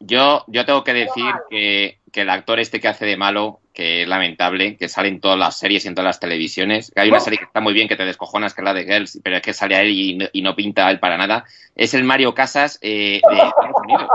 Yo, 0.00 0.44
yo 0.46 0.64
tengo 0.64 0.84
que 0.84 0.92
decir 0.94 1.24
que, 1.50 1.98
que 2.12 2.20
el 2.20 2.30
actor 2.30 2.60
este 2.60 2.80
que 2.80 2.88
hace 2.88 3.04
de 3.04 3.16
malo, 3.16 3.60
que 3.72 4.02
es 4.02 4.08
lamentable, 4.08 4.76
que 4.76 4.88
sale 4.88 5.08
en 5.08 5.20
todas 5.20 5.38
las 5.38 5.58
series 5.58 5.84
y 5.84 5.88
en 5.88 5.94
todas 5.94 6.06
las 6.06 6.20
televisiones, 6.20 6.90
que 6.94 7.00
hay 7.00 7.08
una 7.08 7.20
serie 7.20 7.38
que 7.38 7.46
está 7.46 7.60
muy 7.60 7.72
bien, 7.72 7.88
que 7.88 7.96
te 7.96 8.04
descojonas, 8.04 8.54
que 8.54 8.60
es 8.60 8.64
la 8.64 8.74
de 8.74 8.84
Girls, 8.84 9.20
pero 9.22 9.36
es 9.36 9.42
que 9.42 9.54
sale 9.54 9.74
a 9.76 9.82
él 9.82 9.90
y 9.90 10.16
no, 10.16 10.26
y 10.32 10.42
no 10.42 10.54
pinta 10.54 10.86
a 10.86 10.90
él 10.90 10.98
para 11.00 11.16
nada, 11.16 11.44
es 11.74 11.94
el 11.94 12.04
Mario 12.04 12.34
Casas 12.34 12.78
eh, 12.82 13.20
de 13.28 13.36
Estados 13.36 13.76
Unidos. 13.82 14.08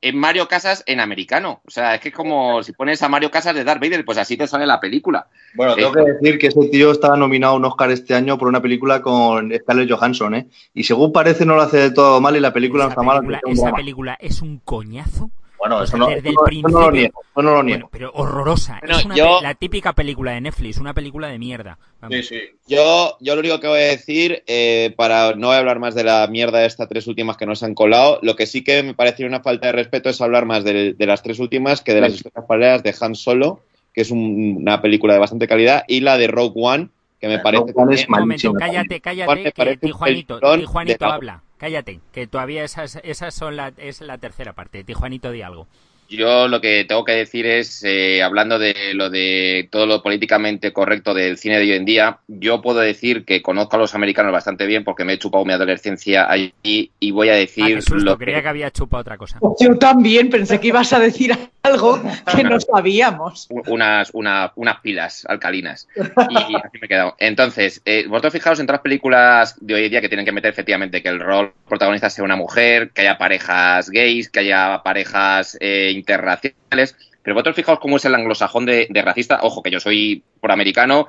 Es 0.00 0.12
Mario 0.12 0.48
Casas 0.48 0.82
en 0.86 1.00
americano. 1.00 1.62
O 1.66 1.70
sea, 1.70 1.94
es 1.94 2.00
que 2.02 2.10
es 2.10 2.14
como 2.14 2.62
si 2.62 2.72
pones 2.72 3.02
a 3.02 3.08
Mario 3.08 3.30
Casas 3.30 3.54
de 3.54 3.64
Darth 3.64 3.80
Vader, 3.80 4.04
pues 4.04 4.18
así 4.18 4.36
te 4.36 4.46
sale 4.46 4.66
la 4.66 4.78
película. 4.78 5.28
Bueno, 5.54 5.74
tengo 5.74 5.88
Eh, 5.88 5.92
que 5.94 6.12
decir 6.12 6.38
que 6.38 6.46
ese 6.48 6.68
tío 6.68 6.92
estaba 6.92 7.16
nominado 7.16 7.54
a 7.54 7.56
un 7.56 7.64
Oscar 7.64 7.90
este 7.90 8.14
año 8.14 8.36
por 8.36 8.48
una 8.48 8.60
película 8.60 9.00
con 9.00 9.50
Scarlett 9.50 9.90
Johansson, 9.90 10.34
¿eh? 10.34 10.46
Y 10.74 10.84
según 10.84 11.10
parece 11.10 11.46
no 11.46 11.54
lo 11.54 11.62
hace 11.62 11.78
de 11.78 11.90
todo 11.90 12.20
mal 12.20 12.36
y 12.36 12.40
la 12.40 12.52
película 12.52 12.84
no 12.84 12.90
está 12.90 13.02
mala. 13.02 13.20
película, 13.20 13.40
un 13.46 13.52
esa 13.52 13.72
película 13.72 14.18
es 14.20 14.42
un 14.42 14.58
coñazo. 14.58 15.30
Bueno, 15.68 15.82
eso 15.82 15.96
no, 15.96 16.06
desde 16.08 16.28
eso 16.28 16.28
el 16.28 16.34
no- 16.34 16.40
eso 16.40 16.40
no 16.40 16.44
principio- 16.46 16.80
lo 16.80 16.90
niego, 16.92 17.20
eso 17.22 17.42
no 17.42 17.50
lo 17.54 17.62
niego. 17.62 17.78
Bueno, 17.78 17.88
pero 17.90 18.12
horrorosa. 18.14 18.78
Bueno, 18.80 18.98
es 18.98 19.04
una 19.06 19.14
yo- 19.14 19.40
la 19.42 19.54
típica 19.54 19.92
película 19.92 20.32
de 20.32 20.40
Netflix, 20.42 20.78
una 20.78 20.92
película 20.94 21.28
de 21.28 21.38
mierda. 21.38 21.78
Vamos. 22.00 22.26
sí. 22.26 22.38
Yo, 22.66 23.16
yo 23.20 23.34
lo 23.34 23.40
único 23.40 23.60
que 23.60 23.68
voy 23.68 23.78
a 23.78 23.82
decir, 23.84 24.42
eh, 24.46 24.92
para 24.96 25.34
no 25.34 25.46
voy 25.48 25.56
a 25.56 25.58
hablar 25.60 25.78
más 25.78 25.94
de 25.94 26.04
la 26.04 26.26
mierda 26.26 26.58
de 26.60 26.66
estas 26.66 26.88
tres 26.88 27.06
últimas 27.06 27.36
que 27.36 27.46
nos 27.46 27.62
han 27.62 27.74
colado, 27.74 28.18
lo 28.22 28.36
que 28.36 28.46
sí 28.46 28.62
que 28.62 28.82
me 28.82 28.94
parece 28.94 29.24
una 29.24 29.40
falta 29.40 29.68
de 29.68 29.72
respeto 29.72 30.08
es 30.10 30.20
hablar 30.20 30.44
más 30.44 30.64
de, 30.64 30.92
de 30.92 31.06
las 31.06 31.22
tres 31.22 31.38
últimas 31.40 31.80
que 31.82 31.94
de 31.94 32.00
las 32.02 32.12
historias 32.14 32.44
paralelas 32.46 32.82
de 32.82 32.94
Han 33.00 33.14
Solo, 33.14 33.60
que 33.94 34.02
es 34.02 34.10
un- 34.10 34.56
una 34.60 34.82
película 34.82 35.14
de 35.14 35.20
bastante 35.20 35.46
calidad, 35.48 35.84
y 35.88 36.00
la 36.00 36.18
de 36.18 36.26
Rogue 36.26 36.52
One, 36.56 36.88
que 37.20 37.28
me 37.28 37.38
parece 37.38 37.62
One 37.74 37.94
es 37.94 38.06
también- 38.06 38.06
Un 38.10 38.20
momento, 38.20 38.52
cállate, 38.54 39.00
cállate, 39.00 39.52
que 39.52 39.76
Tijuanito, 39.78 40.38
Tijuanito 40.58 41.06
habla. 41.06 41.42
Cállate, 41.58 42.00
que 42.12 42.26
todavía 42.26 42.64
esas, 42.64 42.98
esas 43.04 43.34
son 43.34 43.56
la, 43.56 43.72
es 43.78 44.00
la 44.00 44.18
tercera 44.18 44.52
parte. 44.54 44.84
Tijuanito, 44.84 45.30
di 45.30 45.42
algo. 45.42 45.66
Yo 46.06 46.48
lo 46.48 46.60
que 46.60 46.84
tengo 46.84 47.02
que 47.04 47.12
decir 47.12 47.46
es, 47.46 47.82
eh, 47.82 48.22
hablando 48.22 48.58
de 48.58 48.92
lo 48.92 49.08
de 49.08 49.68
todo 49.72 49.86
lo 49.86 50.02
políticamente 50.02 50.72
correcto 50.72 51.14
del 51.14 51.38
cine 51.38 51.56
de 51.56 51.62
hoy 51.62 51.72
en 51.72 51.86
día, 51.86 52.20
yo 52.28 52.60
puedo 52.60 52.80
decir 52.80 53.24
que 53.24 53.40
conozco 53.40 53.76
a 53.76 53.78
los 53.78 53.94
americanos 53.94 54.30
bastante 54.30 54.66
bien 54.66 54.84
porque 54.84 55.04
me 55.04 55.14
he 55.14 55.18
chupado 55.18 55.46
mi 55.46 55.54
adolescencia 55.54 56.30
allí 56.30 56.52
y 56.62 57.10
voy 57.10 57.30
a 57.30 57.34
Ah, 57.34 57.36
decir 57.36 57.64
qué 57.74 57.82
susto, 57.82 58.04
lo 58.04 58.18
creía 58.18 58.42
que 58.42 58.48
había 58.48 58.70
chupado 58.70 59.00
otra 59.00 59.16
cosa. 59.16 59.38
Yo 59.58 59.76
también 59.78 60.28
pensé 60.28 60.60
que 60.60 60.68
ibas 60.68 60.92
a 60.92 61.00
decir 61.00 61.32
algo 61.64 62.00
que 62.36 62.44
no 62.44 62.60
sabíamos. 62.60 63.48
unas, 63.66 64.10
una- 64.12 64.52
unas 64.54 64.80
pilas 64.80 65.24
alcalinas. 65.28 65.88
Y 65.96 66.36
así 66.36 66.52
me 66.52 66.80
he 66.82 66.88
quedado. 66.88 67.16
Entonces, 67.18 67.80
eh, 67.84 68.04
vosotros 68.06 68.34
fijaos 68.34 68.60
en 68.60 68.66
las 68.66 68.80
películas 68.80 69.56
de 69.60 69.74
hoy 69.74 69.84
en 69.84 69.90
día 69.90 70.00
que 70.00 70.08
tienen 70.08 70.26
que 70.26 70.32
meter 70.32 70.50
efectivamente 70.52 71.02
que 71.02 71.08
el 71.08 71.20
rol 71.20 71.52
protagonista 71.68 72.10
sea 72.10 72.24
una 72.24 72.36
mujer, 72.36 72.90
que 72.90 73.00
haya 73.00 73.18
parejas 73.18 73.90
gays, 73.90 74.28
que 74.28 74.40
haya 74.40 74.82
parejas 74.84 75.56
eh, 75.60 75.90
interraciales. 75.94 76.96
Pero 77.22 77.34
vosotros 77.34 77.56
fijaos 77.56 77.78
cómo 77.80 77.96
es 77.96 78.04
el 78.04 78.14
anglosajón 78.14 78.66
de, 78.66 78.86
racista. 79.02 79.38
Ojo, 79.42 79.62
que 79.62 79.70
yo 79.70 79.80
soy 79.80 80.22
por 80.40 80.52
americano 80.52 81.08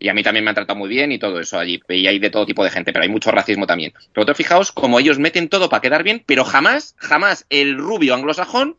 y 0.00 0.08
a 0.08 0.14
mí 0.14 0.24
también 0.24 0.44
me 0.44 0.50
han 0.50 0.56
tratado 0.56 0.76
muy 0.76 0.88
bien 0.88 1.12
y 1.12 1.20
todo 1.20 1.38
eso 1.38 1.56
allí. 1.60 1.80
Y 1.88 2.08
hay 2.08 2.18
de 2.18 2.30
todo 2.30 2.44
tipo 2.44 2.64
de 2.64 2.70
gente, 2.70 2.92
pero 2.92 3.04
hay 3.04 3.08
mucho 3.08 3.30
racismo 3.30 3.68
también. 3.68 3.92
Pero 3.92 4.22
vosotros 4.22 4.36
fijaos 4.36 4.72
cómo 4.72 4.98
ellos 4.98 5.20
meten 5.20 5.48
todo 5.48 5.68
para 5.68 5.80
quedar 5.80 6.02
bien, 6.02 6.24
pero 6.26 6.44
jamás, 6.44 6.96
jamás 6.98 7.46
el 7.50 7.78
rubio 7.78 8.14
anglosajón 8.14 8.76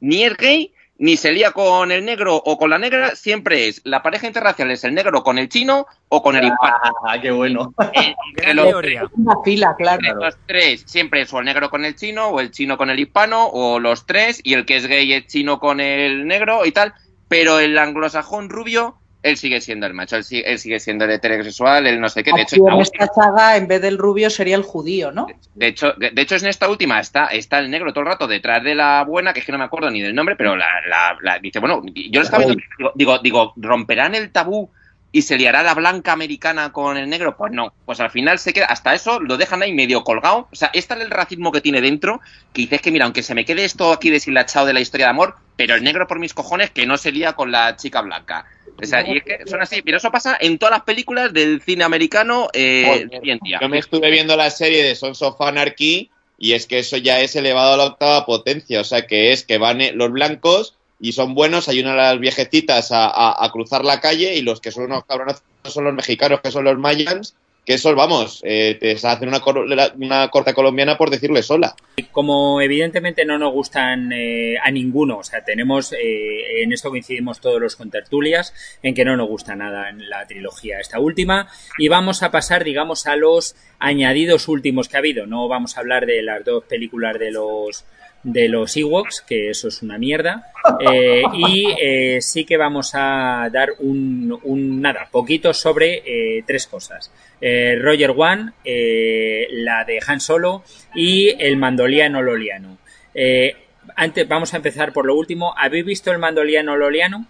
ni 0.00 0.24
es 0.24 0.36
gay, 0.36 0.72
ni 0.98 1.16
se 1.16 1.32
lía 1.32 1.50
con 1.50 1.92
el 1.92 2.04
negro 2.04 2.36
o 2.36 2.56
con 2.56 2.70
la 2.70 2.78
negra, 2.78 3.14
siempre 3.16 3.68
es 3.68 3.82
la 3.84 4.02
pareja 4.02 4.26
interracial 4.26 4.70
es 4.70 4.82
el 4.84 4.94
negro 4.94 5.22
con 5.22 5.38
el 5.38 5.48
chino 5.48 5.86
o 6.08 6.22
con 6.22 6.36
el 6.36 6.44
hispano. 6.44 6.76
Ah, 7.06 7.20
qué 7.20 7.30
bueno. 7.30 7.74
Eh, 7.92 8.14
entre 8.30 8.54
los. 8.54 8.74
Una 9.12 9.34
fila, 9.44 9.74
claro. 9.76 10.00
entre 10.02 10.24
los 10.24 10.36
tres 10.46 10.84
siempre 10.86 11.22
es 11.22 11.32
o 11.32 11.38
el 11.38 11.44
negro 11.44 11.70
con 11.70 11.84
el 11.84 11.96
chino 11.96 12.28
o 12.28 12.40
el 12.40 12.50
chino 12.50 12.78
con 12.78 12.90
el 12.90 12.98
hispano 12.98 13.46
o 13.46 13.78
los 13.78 14.06
tres 14.06 14.40
y 14.42 14.54
el 14.54 14.64
que 14.64 14.76
es 14.76 14.86
gay 14.86 15.12
es 15.12 15.26
chino 15.26 15.58
con 15.58 15.80
el 15.80 16.26
negro 16.26 16.64
y 16.64 16.72
tal, 16.72 16.94
pero 17.28 17.58
el 17.58 17.76
anglosajón 17.76 18.48
rubio 18.48 18.96
él 19.28 19.36
sigue 19.36 19.60
siendo 19.60 19.86
el 19.86 19.94
macho, 19.94 20.16
él, 20.16 20.24
él 20.30 20.58
sigue 20.58 20.78
siendo 20.80 21.04
el 21.04 21.10
heterosexual, 21.12 21.86
él 21.86 22.00
no 22.00 22.08
sé 22.08 22.22
qué. 22.22 22.32
De 22.32 22.42
hecho, 22.42 22.56
en 22.56 22.62
en 22.68 22.74
última- 22.74 23.04
esta 23.04 23.14
saga, 23.14 23.56
en 23.56 23.66
vez 23.68 23.80
del 23.82 23.98
rubio, 23.98 24.30
sería 24.30 24.56
el 24.56 24.62
judío, 24.62 25.12
¿no? 25.12 25.26
de 25.54 25.66
hecho, 25.68 25.92
de 25.98 26.22
hecho, 26.22 26.36
en 26.36 26.46
esta 26.46 26.68
última 26.68 27.00
está, 27.00 27.26
está 27.26 27.58
el 27.58 27.70
negro 27.70 27.92
todo 27.92 28.02
el 28.02 28.08
rato 28.10 28.26
detrás 28.26 28.62
de 28.62 28.74
la 28.74 29.04
buena, 29.04 29.32
que 29.32 29.40
es 29.40 29.46
que 29.46 29.52
no 29.52 29.58
me 29.58 29.64
acuerdo 29.64 29.90
ni 29.90 30.00
del 30.02 30.14
nombre, 30.14 30.36
pero 30.36 30.56
la, 30.56 30.66
la- 30.88 31.16
la- 31.20 31.38
dice, 31.38 31.58
bueno, 31.60 31.82
yo 31.94 32.20
lo 32.20 32.24
estaba 32.24 32.44
viendo, 32.44 32.62
digo, 32.78 32.92
digo, 32.94 33.18
digo, 33.18 33.52
¿romperán 33.56 34.14
el 34.14 34.30
tabú 34.32 34.70
y 35.12 35.22
se 35.22 35.38
liará 35.38 35.62
la 35.62 35.74
blanca 35.74 36.12
americana 36.12 36.72
con 36.72 36.96
el 36.98 37.08
negro? 37.08 37.36
Pues 37.38 37.50
no, 37.52 37.72
pues 37.86 38.00
al 38.00 38.10
final 38.10 38.38
se 38.38 38.52
queda, 38.52 38.66
hasta 38.66 38.94
eso 38.94 39.18
lo 39.20 39.38
dejan 39.38 39.62
ahí 39.62 39.72
medio 39.72 40.04
colgado. 40.04 40.48
O 40.52 40.56
sea, 40.56 40.70
es 40.74 40.86
tal 40.86 41.00
el 41.00 41.10
racismo 41.10 41.52
que 41.52 41.62
tiene 41.62 41.80
dentro 41.80 42.20
que 42.52 42.62
dices 42.62 42.82
que, 42.82 42.90
mira, 42.90 43.06
aunque 43.06 43.22
se 43.22 43.34
me 43.34 43.44
quede 43.46 43.64
esto 43.64 43.92
aquí 43.92 44.10
deshilachado 44.10 44.66
de 44.66 44.74
la 44.74 44.80
historia 44.80 45.06
de 45.06 45.10
amor, 45.10 45.36
pero 45.56 45.74
el 45.74 45.84
negro 45.84 46.06
por 46.06 46.18
mis 46.18 46.34
cojones 46.34 46.70
que 46.70 46.84
no 46.86 46.98
se 46.98 47.12
lía 47.12 47.32
con 47.32 47.50
la 47.50 47.76
chica 47.76 48.02
blanca. 48.02 48.44
O 48.82 48.86
sea, 48.86 49.06
y 49.06 49.16
es 49.18 49.22
que 49.24 49.38
son 49.46 49.62
así, 49.62 49.80
pero 49.82 49.96
eso 49.96 50.10
pasa 50.10 50.36
en 50.40 50.58
todas 50.58 50.72
las 50.72 50.82
películas 50.82 51.32
del 51.32 51.60
cine 51.62 51.84
americano 51.84 52.48
eh, 52.52 52.84
Joder, 52.86 53.20
hoy 53.22 53.30
en 53.30 53.38
día. 53.42 53.58
Yo 53.60 53.68
me 53.68 53.78
estuve 53.78 54.10
viendo 54.10 54.36
la 54.36 54.50
serie 54.50 54.82
de 54.84 54.94
Sons 54.94 55.22
of 55.22 55.40
Anarchy 55.40 56.10
y 56.38 56.52
es 56.52 56.66
que 56.66 56.78
eso 56.80 56.96
ya 56.98 57.20
es 57.20 57.34
elevado 57.36 57.74
a 57.74 57.76
la 57.78 57.84
octava 57.84 58.26
potencia. 58.26 58.80
O 58.80 58.84
sea, 58.84 59.06
que 59.06 59.32
es 59.32 59.44
que 59.44 59.56
van 59.58 59.80
eh, 59.80 59.92
los 59.92 60.10
blancos 60.12 60.74
y 61.00 61.12
son 61.12 61.34
buenos, 61.34 61.68
ayudan 61.68 61.92
a 61.94 62.12
las 62.12 62.20
viejecitas 62.20 62.92
a, 62.92 63.06
a- 63.06 63.44
a 63.44 63.50
cruzar 63.52 63.84
la 63.84 64.00
calle 64.00 64.34
y 64.34 64.42
los 64.42 64.60
que 64.60 64.70
son 64.72 64.84
unos 64.84 65.04
cabrones 65.04 65.42
son 65.64 65.84
los 65.84 65.94
mexicanos, 65.94 66.40
que 66.42 66.50
son 66.50 66.64
los 66.64 66.78
mayans, 66.78 67.34
que 67.66 67.74
esos, 67.74 67.96
vamos, 67.96 68.40
eh, 68.44 68.76
te 68.80 68.92
hacen 68.92 69.28
una, 69.28 69.40
cor- 69.40 69.66
una 69.96 70.28
corta 70.30 70.54
colombiana 70.54 70.96
por 70.96 71.10
decirle 71.10 71.42
sola. 71.42 71.74
Como 72.12 72.60
evidentemente 72.60 73.24
no 73.24 73.38
nos 73.38 73.52
gustan 73.52 74.12
eh, 74.12 74.56
a 74.62 74.70
ninguno, 74.70 75.18
o 75.18 75.24
sea, 75.24 75.44
tenemos, 75.44 75.92
eh, 75.92 76.62
en 76.62 76.72
esto 76.72 76.90
coincidimos 76.90 77.40
todos 77.40 77.60
los 77.60 77.74
contertulias, 77.74 78.54
en 78.84 78.94
que 78.94 79.04
no 79.04 79.16
nos 79.16 79.26
gusta 79.28 79.56
nada 79.56 79.90
en 79.90 80.08
la 80.08 80.26
trilogía 80.28 80.78
esta 80.78 81.00
última, 81.00 81.48
y 81.76 81.88
vamos 81.88 82.22
a 82.22 82.30
pasar, 82.30 82.62
digamos, 82.62 83.08
a 83.08 83.16
los 83.16 83.56
añadidos 83.80 84.46
últimos 84.46 84.88
que 84.88 84.96
ha 84.96 85.00
habido. 85.00 85.26
No 85.26 85.48
vamos 85.48 85.76
a 85.76 85.80
hablar 85.80 86.06
de 86.06 86.22
las 86.22 86.44
dos 86.44 86.64
películas 86.64 87.18
de 87.18 87.32
los 87.32 87.84
de 88.28 88.48
los 88.48 88.76
Ewoks, 88.76 89.20
que 89.20 89.50
eso 89.50 89.68
es 89.68 89.82
una 89.82 89.98
mierda, 89.98 90.46
eh, 90.80 91.22
y 91.34 91.66
eh, 91.80 92.18
sí 92.20 92.44
que 92.44 92.56
vamos 92.56 92.90
a 92.94 93.48
dar 93.52 93.70
un, 93.78 94.36
un 94.42 94.80
nada, 94.80 95.06
poquito 95.10 95.54
sobre 95.54 96.02
eh, 96.04 96.42
tres 96.44 96.66
cosas. 96.66 97.12
Eh, 97.40 97.78
Roger 97.80 98.12
One, 98.16 98.52
eh, 98.64 99.46
la 99.52 99.84
de 99.84 100.00
Han 100.06 100.20
Solo 100.20 100.64
y 100.94 101.28
el 101.38 101.56
Mandoliano 101.56 102.20
Loliano. 102.20 102.78
Eh, 103.14 103.54
antes, 103.94 104.26
vamos 104.26 104.52
a 104.52 104.56
empezar 104.56 104.92
por 104.92 105.06
lo 105.06 105.14
último. 105.14 105.54
¿Habéis 105.56 105.84
visto 105.86 106.10
el 106.10 106.18
Mandoliano 106.18 106.76
Loliano? 106.76 107.26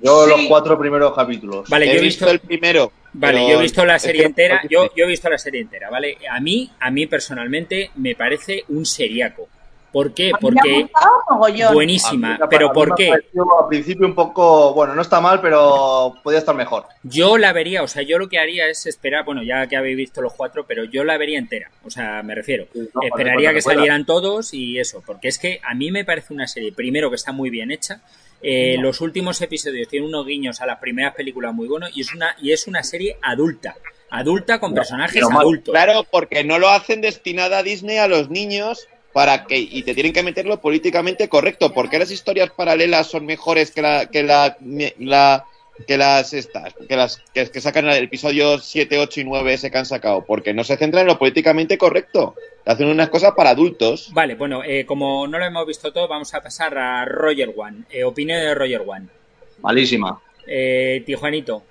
Yo 0.00 0.24
Sí. 0.24 0.30
los 0.30 0.40
cuatro 0.48 0.78
primeros 0.78 1.14
capítulos. 1.14 1.68
Vale, 1.68 1.84
he 1.84 1.92
yo 1.94 1.98
he 1.98 2.02
visto, 2.02 2.24
visto 2.24 2.30
el 2.32 2.40
primero. 2.40 2.92
Vale, 3.12 3.46
yo 3.46 3.58
he 3.58 3.62
visto 3.62 3.84
la 3.84 3.96
es 3.96 4.02
serie 4.02 4.22
que- 4.22 4.26
entera. 4.28 4.62
Yo, 4.70 4.90
yo 4.96 5.04
he 5.04 5.08
visto 5.08 5.28
la 5.28 5.36
serie 5.36 5.60
entera, 5.60 5.90
¿vale? 5.90 6.16
A 6.30 6.40
mí, 6.40 6.70
a 6.80 6.90
mí 6.90 7.06
personalmente 7.06 7.90
me 7.96 8.14
parece 8.14 8.64
un 8.68 8.86
seriaco. 8.86 9.46
¿Por 9.92 10.14
qué? 10.14 10.30
Porque 10.40 10.88
buenísima. 11.72 12.34
mí 12.34 12.38
me- 12.40 12.48
¿Pero 12.48 12.72
por 12.72 12.94
qué? 12.94 13.10
Al 13.12 13.24
principio 13.68 14.06
un 14.06 14.14
poco, 14.14 14.72
bueno, 14.74 14.94
no 14.94 15.02
está 15.02 15.20
mal, 15.20 15.40
pero 15.40 16.14
podía 16.22 16.38
estar 16.38 16.54
mejor. 16.54 16.84
Yo 17.02 17.38
la 17.38 17.52
vería, 17.52 17.82
o 17.82 17.88
sea, 17.88 18.02
yo 18.02 18.18
lo 18.18 18.28
que 18.28 18.38
haría 18.38 18.68
es 18.68 18.86
esperar, 18.86 19.24
bueno, 19.24 19.42
ya 19.42 19.66
que 19.66 19.76
habéis 19.76 19.96
visto 19.96 20.20
los 20.22 20.32
cuatro, 20.34 20.64
pero 20.66 20.84
yo 20.84 21.04
la 21.04 21.16
vería 21.18 21.38
entera, 21.38 21.70
o 21.84 21.90
sea, 21.90 22.22
me 22.22 22.34
refiero. 22.34 22.66
Sí, 22.72 22.88
no, 22.94 23.02
Esperaría 23.02 23.52
que 23.52 23.62
pueda. 23.62 23.76
salieran 23.76 24.06
todos 24.06 24.54
y 24.54 24.78
eso, 24.78 25.02
porque 25.04 25.28
es 25.28 25.38
que 25.38 25.60
a 25.62 25.74
mí 25.74 25.90
me 25.90 26.04
parece 26.04 26.32
una 26.34 26.46
serie, 26.46 26.72
primero 26.72 27.10
que 27.10 27.16
está 27.16 27.32
muy 27.32 27.50
bien 27.50 27.70
hecha, 27.70 28.00
eh, 28.42 28.76
los 28.78 29.00
últimos 29.02 29.40
episodios 29.42 29.88
tienen 29.88 30.08
unos 30.08 30.24
guiños 30.26 30.60
a 30.60 30.66
las 30.66 30.78
primeras 30.78 31.14
películas 31.14 31.52
muy 31.54 31.68
buenos 31.68 31.90
y 31.94 32.00
es 32.00 32.14
una, 32.14 32.34
y 32.40 32.52
es 32.52 32.66
una 32.66 32.82
serie 32.82 33.16
adulta, 33.22 33.76
adulta 34.08 34.58
con 34.60 34.72
personajes 34.72 35.22
adultos. 35.30 35.72
Claro, 35.72 36.04
porque 36.10 36.42
no 36.42 36.58
lo 36.58 36.68
hacen 36.70 37.00
destinada 37.02 37.58
a 37.58 37.62
Disney 37.62 37.98
a 37.98 38.08
los 38.08 38.30
niños 38.30 38.88
para 39.12 39.44
que 39.46 39.58
y 39.58 39.82
te 39.82 39.94
tienen 39.94 40.12
que 40.12 40.22
meterlo 40.22 40.60
políticamente 40.60 41.28
correcto. 41.28 41.72
porque 41.72 41.98
las 41.98 42.10
historias 42.10 42.50
paralelas 42.50 43.06
son 43.08 43.26
mejores 43.26 43.70
que 43.70 43.82
la 43.82 44.06
que 44.06 44.22
la, 44.22 44.56
la- 44.98 45.44
que 45.86 45.96
las 45.96 46.34
estas 46.34 46.74
que 46.86 46.94
las 46.94 47.22
que, 47.32 47.50
que 47.50 47.60
sacan 47.62 47.88
el 47.88 48.04
episodio 48.04 48.58
7, 48.58 48.98
8 48.98 49.20
y 49.20 49.24
9 49.24 49.54
ese 49.54 49.70
que 49.70 49.78
han 49.78 49.86
sacado? 49.86 50.24
Porque 50.26 50.52
no 50.52 50.62
se 50.62 50.76
centran 50.76 51.02
en 51.02 51.06
lo 51.06 51.18
políticamente 51.18 51.78
correcto. 51.78 52.34
Hacen 52.66 52.86
unas 52.88 53.08
cosas 53.08 53.32
para 53.34 53.50
adultos. 53.50 54.10
Vale, 54.12 54.34
bueno, 54.34 54.62
eh, 54.62 54.84
como 54.84 55.26
no 55.26 55.38
lo 55.38 55.44
hemos 55.46 55.66
visto 55.66 55.90
todo, 55.90 56.06
vamos 56.06 56.34
a 56.34 56.42
pasar 56.42 56.76
a 56.76 57.06
Roger 57.06 57.54
One. 57.56 57.84
Eh, 57.90 58.04
opinión 58.04 58.38
de 58.40 58.54
Roger 58.54 58.82
One. 58.86 59.06
Malísima. 59.62 60.20
Eh, 60.46 61.02
Tijuanito. 61.06 61.62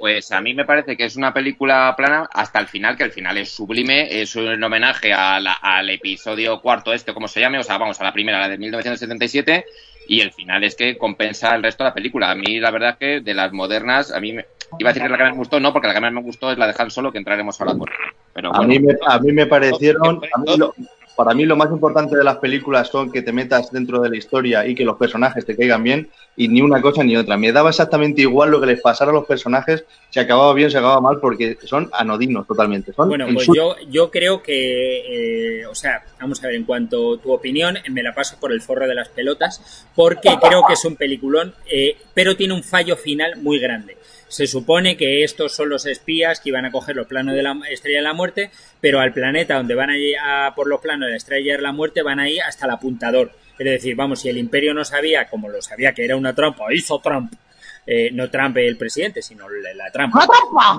Pues 0.00 0.32
a 0.32 0.40
mí 0.40 0.54
me 0.54 0.64
parece 0.64 0.96
que 0.96 1.04
es 1.04 1.16
una 1.16 1.34
película 1.34 1.92
plana 1.94 2.26
hasta 2.32 2.58
el 2.58 2.68
final, 2.68 2.96
que 2.96 3.02
el 3.02 3.12
final 3.12 3.36
es 3.36 3.50
sublime, 3.50 4.22
es 4.22 4.34
un 4.34 4.64
homenaje 4.64 5.12
a 5.12 5.38
la- 5.38 5.58
al 5.60 5.90
episodio 5.90 6.58
cuarto 6.62 6.94
este, 6.94 7.12
como 7.12 7.28
se 7.28 7.38
llame, 7.38 7.58
o 7.58 7.62
sea, 7.62 7.76
vamos, 7.76 8.00
a 8.00 8.04
la 8.04 8.12
primera, 8.14 8.38
la 8.40 8.48
de 8.48 8.56
1977, 8.56 9.66
y 10.06 10.22
el 10.22 10.32
final 10.32 10.64
es 10.64 10.74
que 10.74 10.96
compensa 10.96 11.54
el 11.54 11.62
resto 11.62 11.84
de 11.84 11.90
la 11.90 11.94
película. 11.94 12.30
A 12.30 12.34
mí, 12.34 12.58
la 12.58 12.70
verdad 12.70 12.92
es 12.92 12.96
que 12.96 13.20
de 13.20 13.34
las 13.34 13.52
modernas, 13.52 14.10
a 14.10 14.20
mí 14.20 14.32
me... 14.32 14.46
Iba 14.78 14.88
a 14.88 14.92
decir 14.94 15.02
que 15.02 15.08
la 15.10 15.18
que 15.18 15.24
más 15.24 15.32
me 15.32 15.38
gustó, 15.38 15.60
no, 15.60 15.70
porque 15.70 15.88
la 15.88 15.92
que 15.94 16.00
más 16.00 16.12
me 16.14 16.22
gustó 16.22 16.50
es 16.50 16.56
la 16.56 16.66
de 16.66 16.74
Han 16.78 16.90
Solo, 16.90 17.12
que 17.12 17.18
entraremos 17.18 17.60
ahora 17.60 17.74
por 17.74 17.90
Pero 18.32 18.54
A 18.54 18.62
mí 18.62 18.78
me, 18.78 18.94
a 19.06 19.18
mí 19.18 19.32
me 19.32 19.44
parecieron. 19.44 20.18
a 20.32 20.38
mí 20.38 20.56
lo- 20.56 20.74
para 21.20 21.34
mí 21.34 21.44
lo 21.44 21.54
más 21.54 21.70
importante 21.70 22.16
de 22.16 22.24
las 22.24 22.38
películas 22.38 22.88
son 22.88 23.12
que 23.12 23.20
te 23.20 23.30
metas 23.30 23.70
dentro 23.70 24.00
de 24.00 24.08
la 24.08 24.16
historia 24.16 24.66
y 24.66 24.74
que 24.74 24.86
los 24.86 24.96
personajes 24.96 25.44
te 25.44 25.54
caigan 25.54 25.82
bien 25.82 26.08
y 26.34 26.48
ni 26.48 26.62
una 26.62 26.80
cosa 26.80 27.04
ni 27.04 27.14
otra. 27.14 27.36
Me 27.36 27.52
daba 27.52 27.68
exactamente 27.68 28.22
igual 28.22 28.50
lo 28.50 28.58
que 28.58 28.68
les 28.68 28.80
pasara 28.80 29.10
a 29.10 29.14
los 29.14 29.26
personajes, 29.26 29.84
si 30.08 30.18
acababa 30.18 30.54
bien, 30.54 30.70
si 30.70 30.78
acababa 30.78 31.02
mal, 31.02 31.20
porque 31.20 31.58
son 31.64 31.90
anodinos 31.92 32.46
totalmente. 32.46 32.94
Son 32.94 33.06
Bueno, 33.10 33.26
pues 33.34 33.46
yo 33.90 34.10
creo 34.10 34.42
que, 34.42 35.58
eh, 35.60 35.66
o 35.66 35.74
sea, 35.74 36.02
vamos 36.18 36.42
a 36.42 36.46
ver, 36.46 36.56
en 36.56 36.64
cuanto 36.64 37.16
a 37.16 37.18
tu 37.18 37.30
opinión, 37.32 37.76
me 37.90 38.02
la 38.02 38.14
paso 38.14 38.38
por 38.40 38.50
el 38.50 38.62
forro 38.62 38.88
de 38.88 38.94
las 38.94 39.10
pelotas, 39.10 39.86
porque 39.94 40.30
creo 40.40 40.62
que 40.66 40.72
es 40.72 40.84
un 40.86 40.96
peliculón, 40.96 41.52
eh, 41.70 41.98
pero 42.14 42.34
tiene 42.34 42.54
un 42.54 42.64
fallo 42.64 42.96
final 42.96 43.36
muy 43.42 43.58
grande. 43.58 43.98
Se 44.30 44.46
supone 44.46 44.96
que 44.96 45.24
estos 45.24 45.54
son 45.56 45.68
los 45.68 45.86
espías 45.86 46.38
que 46.38 46.50
iban 46.50 46.64
a 46.64 46.70
coger 46.70 46.94
los 46.94 47.08
planos 47.08 47.34
de 47.34 47.42
la 47.42 47.58
Estrella 47.68 47.98
de 47.98 48.04
la 48.04 48.14
Muerte, 48.14 48.52
pero 48.80 49.00
al 49.00 49.12
planeta 49.12 49.56
donde 49.56 49.74
van 49.74 49.90
a 49.90 49.98
ir 49.98 50.16
a 50.18 50.54
por 50.54 50.68
los 50.68 50.80
planos 50.80 51.06
de 51.06 51.10
la 51.10 51.16
Estrella 51.16 51.56
de 51.56 51.62
la 51.62 51.72
Muerte 51.72 52.02
van 52.02 52.20
a 52.20 52.30
ir 52.30 52.40
hasta 52.40 52.66
el 52.66 52.70
apuntador. 52.70 53.32
Es 53.58 53.66
decir, 53.66 53.96
vamos, 53.96 54.20
si 54.20 54.28
el 54.28 54.38
Imperio 54.38 54.72
no 54.72 54.84
sabía, 54.84 55.28
como 55.28 55.48
lo 55.48 55.60
sabía 55.60 55.92
que 55.92 56.04
era 56.04 56.14
una 56.16 56.32
trampa, 56.32 56.72
hizo 56.72 57.00
Trump, 57.00 57.32
eh, 57.86 58.10
no 58.12 58.30
Trump 58.30 58.56
el 58.58 58.76
presidente, 58.76 59.20
sino 59.20 59.48
la, 59.48 59.74
la 59.74 59.90
trampa. 59.90 60.28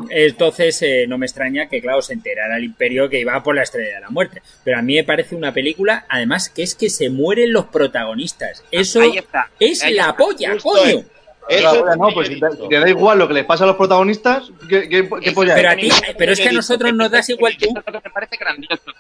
Entonces 0.10 0.82
eh, 0.82 1.06
no 1.06 1.18
me 1.18 1.26
extraña 1.26 1.68
que, 1.68 1.82
claro, 1.82 2.02
se 2.02 2.14
enterara 2.14 2.56
el 2.56 2.64
imperio 2.64 3.10
que 3.10 3.20
iba 3.20 3.44
por 3.44 3.54
la 3.56 3.64
estrella 3.64 3.96
de 3.96 4.02
la 4.02 4.10
muerte. 4.10 4.42
Pero 4.64 4.78
a 4.78 4.82
mí 4.82 4.96
me 4.96 5.04
parece 5.04 5.36
una 5.36 5.54
película, 5.54 6.06
además, 6.08 6.50
que 6.50 6.64
es 6.64 6.74
que 6.74 6.90
se 6.90 7.10
mueren 7.10 7.52
los 7.52 7.66
protagonistas. 7.66 8.64
Eso 8.72 9.02
ahí 9.02 9.18
está. 9.18 9.50
es 9.60 9.84
ahí 9.84 9.94
la 9.96 10.04
está. 10.04 10.16
polla, 10.16 10.52
Justo 10.54 10.70
coño. 10.72 11.00
es. 11.00 11.06
Eso 11.50 11.86
no, 11.86 11.96
lo 11.96 12.08
que 12.10 12.14
pues 12.14 12.28
si 12.28 12.40
te, 12.40 12.48
visto. 12.48 12.64
si 12.64 12.70
te 12.70 12.80
da 12.80 12.90
igual 12.90 13.20
lo 13.20 13.28
que 13.28 13.34
les 13.34 13.46
pasa 13.46 13.64
a 13.64 13.68
los 13.68 13.76
protagonistas, 13.76 14.52
¿qué, 14.70 14.88
qué, 14.88 15.10
qué 15.22 15.32
polla 15.32 15.56
Pero, 15.56 15.70
es? 15.72 15.74
a 15.74 16.02
ti, 16.02 16.12
pero 16.18 16.32
es 16.34 16.40
que 16.40 16.50
a 16.50 16.52
nosotros 16.54 16.94
nos 16.94 17.12
das 17.12 17.30
igual 17.30 17.58
tú. 17.58 17.66
Es 17.66 17.74
lo 17.76 17.84
que 17.84 17.92
me 18.08 18.14
parece 18.14 18.38
grandioso. 18.38 18.92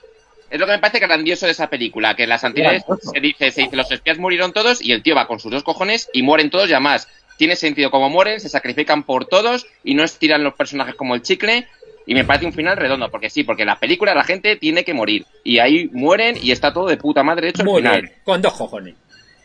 Es 0.50 0.60
lo 0.60 0.66
que 0.66 0.72
me 0.74 0.80
parece 0.80 1.00
grandioso 1.00 1.46
de 1.46 1.54
esa 1.54 1.70
película, 1.70 2.14
que 2.16 2.24
en 2.24 2.30
las 2.30 2.44
anteriores 2.44 2.84
se 3.14 3.20
dice, 3.22 3.52
se 3.52 3.62
dice, 3.62 3.76
los 3.78 3.90
espías 3.90 4.18
murieron 4.18 4.52
todos 4.52 4.82
y 4.82 4.92
el 4.92 5.02
tío 5.02 5.16
va 5.16 5.28
con 5.28 5.40
sus 5.40 5.50
dos 5.52 5.64
cojones 5.64 6.10
y 6.12 6.24
mueren 6.24 6.50
todos 6.50 6.70
y 6.70 6.74
además 6.74 7.08
tiene 7.38 7.56
sentido 7.56 7.90
como 7.90 8.10
mueren, 8.10 8.40
se 8.42 8.50
sacrifican 8.50 9.04
por 9.04 9.26
todos 9.26 9.66
y 9.84 9.94
no 9.96 10.04
estiran 10.04 10.44
los 10.44 10.54
personajes 10.54 10.96
como 10.96 11.16
el 11.16 11.22
chicle 11.22 11.68
y 12.06 12.16
me 12.16 12.26
parece 12.26 12.46
un 12.48 12.54
final 12.54 12.76
redondo, 12.76 13.10
porque 13.10 13.30
sí, 13.30 13.44
porque 13.46 13.62
en 13.62 13.68
la 13.68 13.80
película 13.80 14.14
la 14.14 14.24
gente 14.26 14.58
tiene 14.58 14.84
que 14.84 14.94
morir 14.94 15.26
y 15.44 15.60
ahí 15.60 15.88
mueren 15.94 16.36
y 16.42 16.52
está 16.52 16.74
todo 16.74 16.88
de 16.88 16.98
puta 16.98 17.24
madre 17.24 17.50
hecho 17.50 17.62
al 17.62 17.68
Muy 17.70 17.82
final. 17.82 18.02
bien, 18.02 18.14
con 18.26 18.42
dos 18.42 18.54
cojones. 18.54 18.96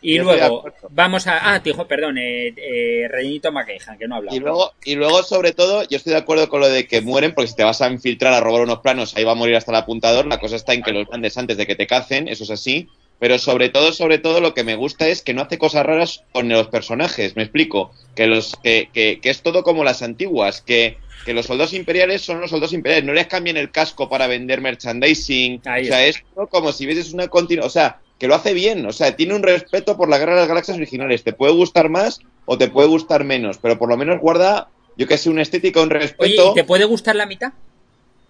Y 0.03 0.17
Yo 0.17 0.25
luego, 0.25 0.65
vamos 0.91 1.26
a. 1.26 1.55
Ah, 1.55 1.62
tijo, 1.62 1.87
perdón, 1.87 2.19
eh, 2.19 2.55
eh, 2.57 3.41
McKehan, 3.53 3.99
que 3.99 4.07
no 4.07 4.15
ha 4.15 4.19
hablado. 4.19 4.37
Y 4.37 4.41
luego, 4.41 4.73
y 4.85 4.95
luego, 4.95 5.23
sobre 5.23 5.53
todo, 5.53 5.83
yo 5.88 5.97
estoy 5.97 6.12
de 6.12 6.19
acuerdo 6.19 6.49
con 6.49 6.61
lo 6.61 6.69
de 6.69 6.87
que 6.87 7.00
mueren, 7.00 7.35
porque 7.35 7.49
si 7.49 7.57
te 7.57 7.65
vas 7.65 7.81
a 7.83 7.91
infiltrar 7.91 8.33
a 8.33 8.41
robar 8.41 8.62
unos 8.62 8.81
planos, 8.81 9.17
ahí 9.17 9.25
va 9.25 9.33
a 9.33 9.37
morir 9.37 9.57
hasta 9.57 9.73
el 9.73 9.76
apuntador. 9.76 10.26
La 10.26 10.38
cosa 10.38 10.57
está 10.57 10.75
en 10.75 10.83
que 10.83 10.93
los 10.93 11.09
mandes 11.09 11.37
antes 11.38 11.57
de 11.57 11.67
que 11.67 11.75
te 11.75 11.87
cacen, 11.87 12.29
eso 12.29 12.45
es 12.45 12.50
así. 12.50 12.88
Pero 13.19 13.38
sobre 13.38 13.71
todo, 13.71 13.93
sobre 13.93 14.19
todo, 14.19 14.41
lo 14.41 14.53
que 14.53 14.65
me 14.65 14.76
gusta 14.76 15.09
es 15.09 15.23
que 15.23 15.33
no 15.33 15.43
hace 15.43 15.59
cosas 15.59 15.87
raras 15.87 16.25
con 16.33 16.49
los 16.49 16.69
personajes. 16.69 17.35
Me 17.35 17.43
explico. 17.43 17.91
Que 18.15 18.26
los, 18.26 18.57
que, 18.62 18.91
que, 18.93 19.21
que 19.21 19.31
es 19.31 19.43
todo 19.43 19.62
como 19.62 19.85
las 19.85 20.03
antiguas, 20.03 20.61
que, 20.61 20.99
que 21.25 21.33
los 21.33 21.47
soldados 21.47 21.73
imperiales 21.73 22.23
son 22.23 22.41
los 22.41 22.50
soldados 22.50 22.75
imperiales. 22.75 23.07
No 23.07 23.15
les 23.15 23.26
cambien 23.26 23.57
el 23.57 23.71
casco 23.71 24.09
para 24.09 24.26
vender 24.26 24.61
merchandising. 24.61 25.62
Ahí 25.65 25.85
o 25.85 25.87
sea, 25.87 26.07
está. 26.07 26.21
es 26.21 26.49
como 26.50 26.73
si 26.73 26.85
vieses 26.85 27.15
una 27.15 27.29
continua. 27.29 27.65
O 27.65 27.71
sea, 27.71 28.00
que 28.18 28.28
lo 28.28 28.35
hace 28.35 28.54
bien. 28.54 28.85
O 28.87 28.92
sea, 28.92 29.14
tiene 29.16 29.35
un 29.35 29.42
respeto 29.42 29.96
por 29.96 30.08
la 30.08 30.18
guerra 30.18 30.35
de 30.35 30.40
las 30.40 30.49
galaxias 30.49 30.76
originales. 30.76 31.23
Te 31.25 31.32
puede 31.32 31.52
gustar 31.52 31.88
más 31.88 32.20
o 32.44 32.56
te 32.58 32.68
puede 32.68 32.88
gustar 32.88 33.25
menos, 33.25 33.58
pero 33.58 33.78
por 33.78 33.88
lo 33.88 33.96
menos 33.96 34.20
guarda, 34.20 34.68
yo 34.96 35.06
que 35.06 35.18
sé, 35.18 35.28
una 35.30 35.42
estética, 35.42 35.80
un 35.80 35.90
Oye, 35.90 35.99
respeto. 36.00 36.52
¿y 36.52 36.54
¿te 36.54 36.64
puede 36.64 36.85
gustar 36.85 37.16
la 37.16 37.26
mitad? 37.26 37.52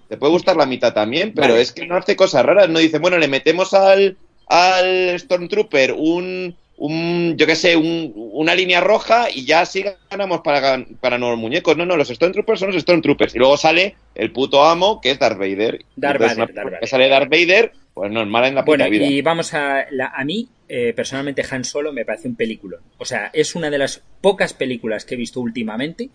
Te 0.09 0.17
puede 0.17 0.33
gustar 0.33 0.57
la 0.57 0.67
mitad 0.67 0.93
también, 0.95 1.33
pero 1.35 1.49
Vale. 1.49 1.61
es 1.63 1.73
que 1.73 1.87
no 1.87 1.97
hace 1.97 2.15
cosas 2.17 2.45
raras. 2.45 2.69
No 2.69 2.79
dice, 2.79 2.99
bueno, 2.99 3.19
le 3.19 3.29
metemos 3.29 3.75
al, 3.75 4.17
al 4.47 5.19
Stormtrooper 5.19 5.93
un, 5.93 6.57
un 6.77 7.35
yo 7.37 7.45
qué 7.47 7.57
sé, 7.57 7.77
un- 7.77 8.13
una 8.15 8.55
línea 8.55 8.81
roja 8.81 9.29
y 9.31 9.45
ya 9.45 9.63
así 9.63 9.85
ganamos 10.11 10.41
para, 10.43 10.85
para 11.01 11.19
nuevos 11.19 11.39
muñecos. 11.39 11.77
No, 11.77 11.85
no, 11.87 11.97
los 11.97 12.09
Stormtroopers 12.09 12.61
son 12.61 12.73
los 12.73 12.81
Stormtroopers. 12.83 13.35
Y 13.35 13.39
luego 13.39 13.57
sale 13.57 13.97
el 14.15 14.33
puto 14.33 14.63
amo, 14.65 15.01
que 15.01 15.11
es 15.11 15.19
Darth 15.19 15.39
Vader. 15.39 15.85
Darth 15.97 16.21
Vader, 16.21 16.37
Darth 16.37 16.55
Vader. 16.55 16.81
que 16.81 16.87
sale 16.87 17.09
Darth 17.09 17.29
Vader, 17.31 17.73
pues 17.97 18.13
normal 18.13 18.45
en 18.45 18.55
la 18.57 18.63
puta 18.65 18.85
Bueno, 18.85 18.91
vida. 18.91 19.07
y 19.07 19.23
vamos 19.23 19.55
a. 19.55 19.87
la- 19.91 20.13
a 20.15 20.23
mí, 20.23 20.47
eh, 20.69 20.93
personalmente, 20.95 21.43
Han 21.51 21.65
Solo 21.65 21.95
me 21.95 22.05
parece 22.05 22.29
un 22.29 22.37
película. 22.37 22.77
O 22.99 23.07
sea, 23.07 23.31
es 23.33 23.55
una 23.55 23.71
de 23.71 23.79
las 23.79 24.03
pocas 24.21 24.53
películas 24.53 25.07
que 25.07 25.15
he 25.15 25.17
visto 25.17 25.41
últimamente 25.41 26.11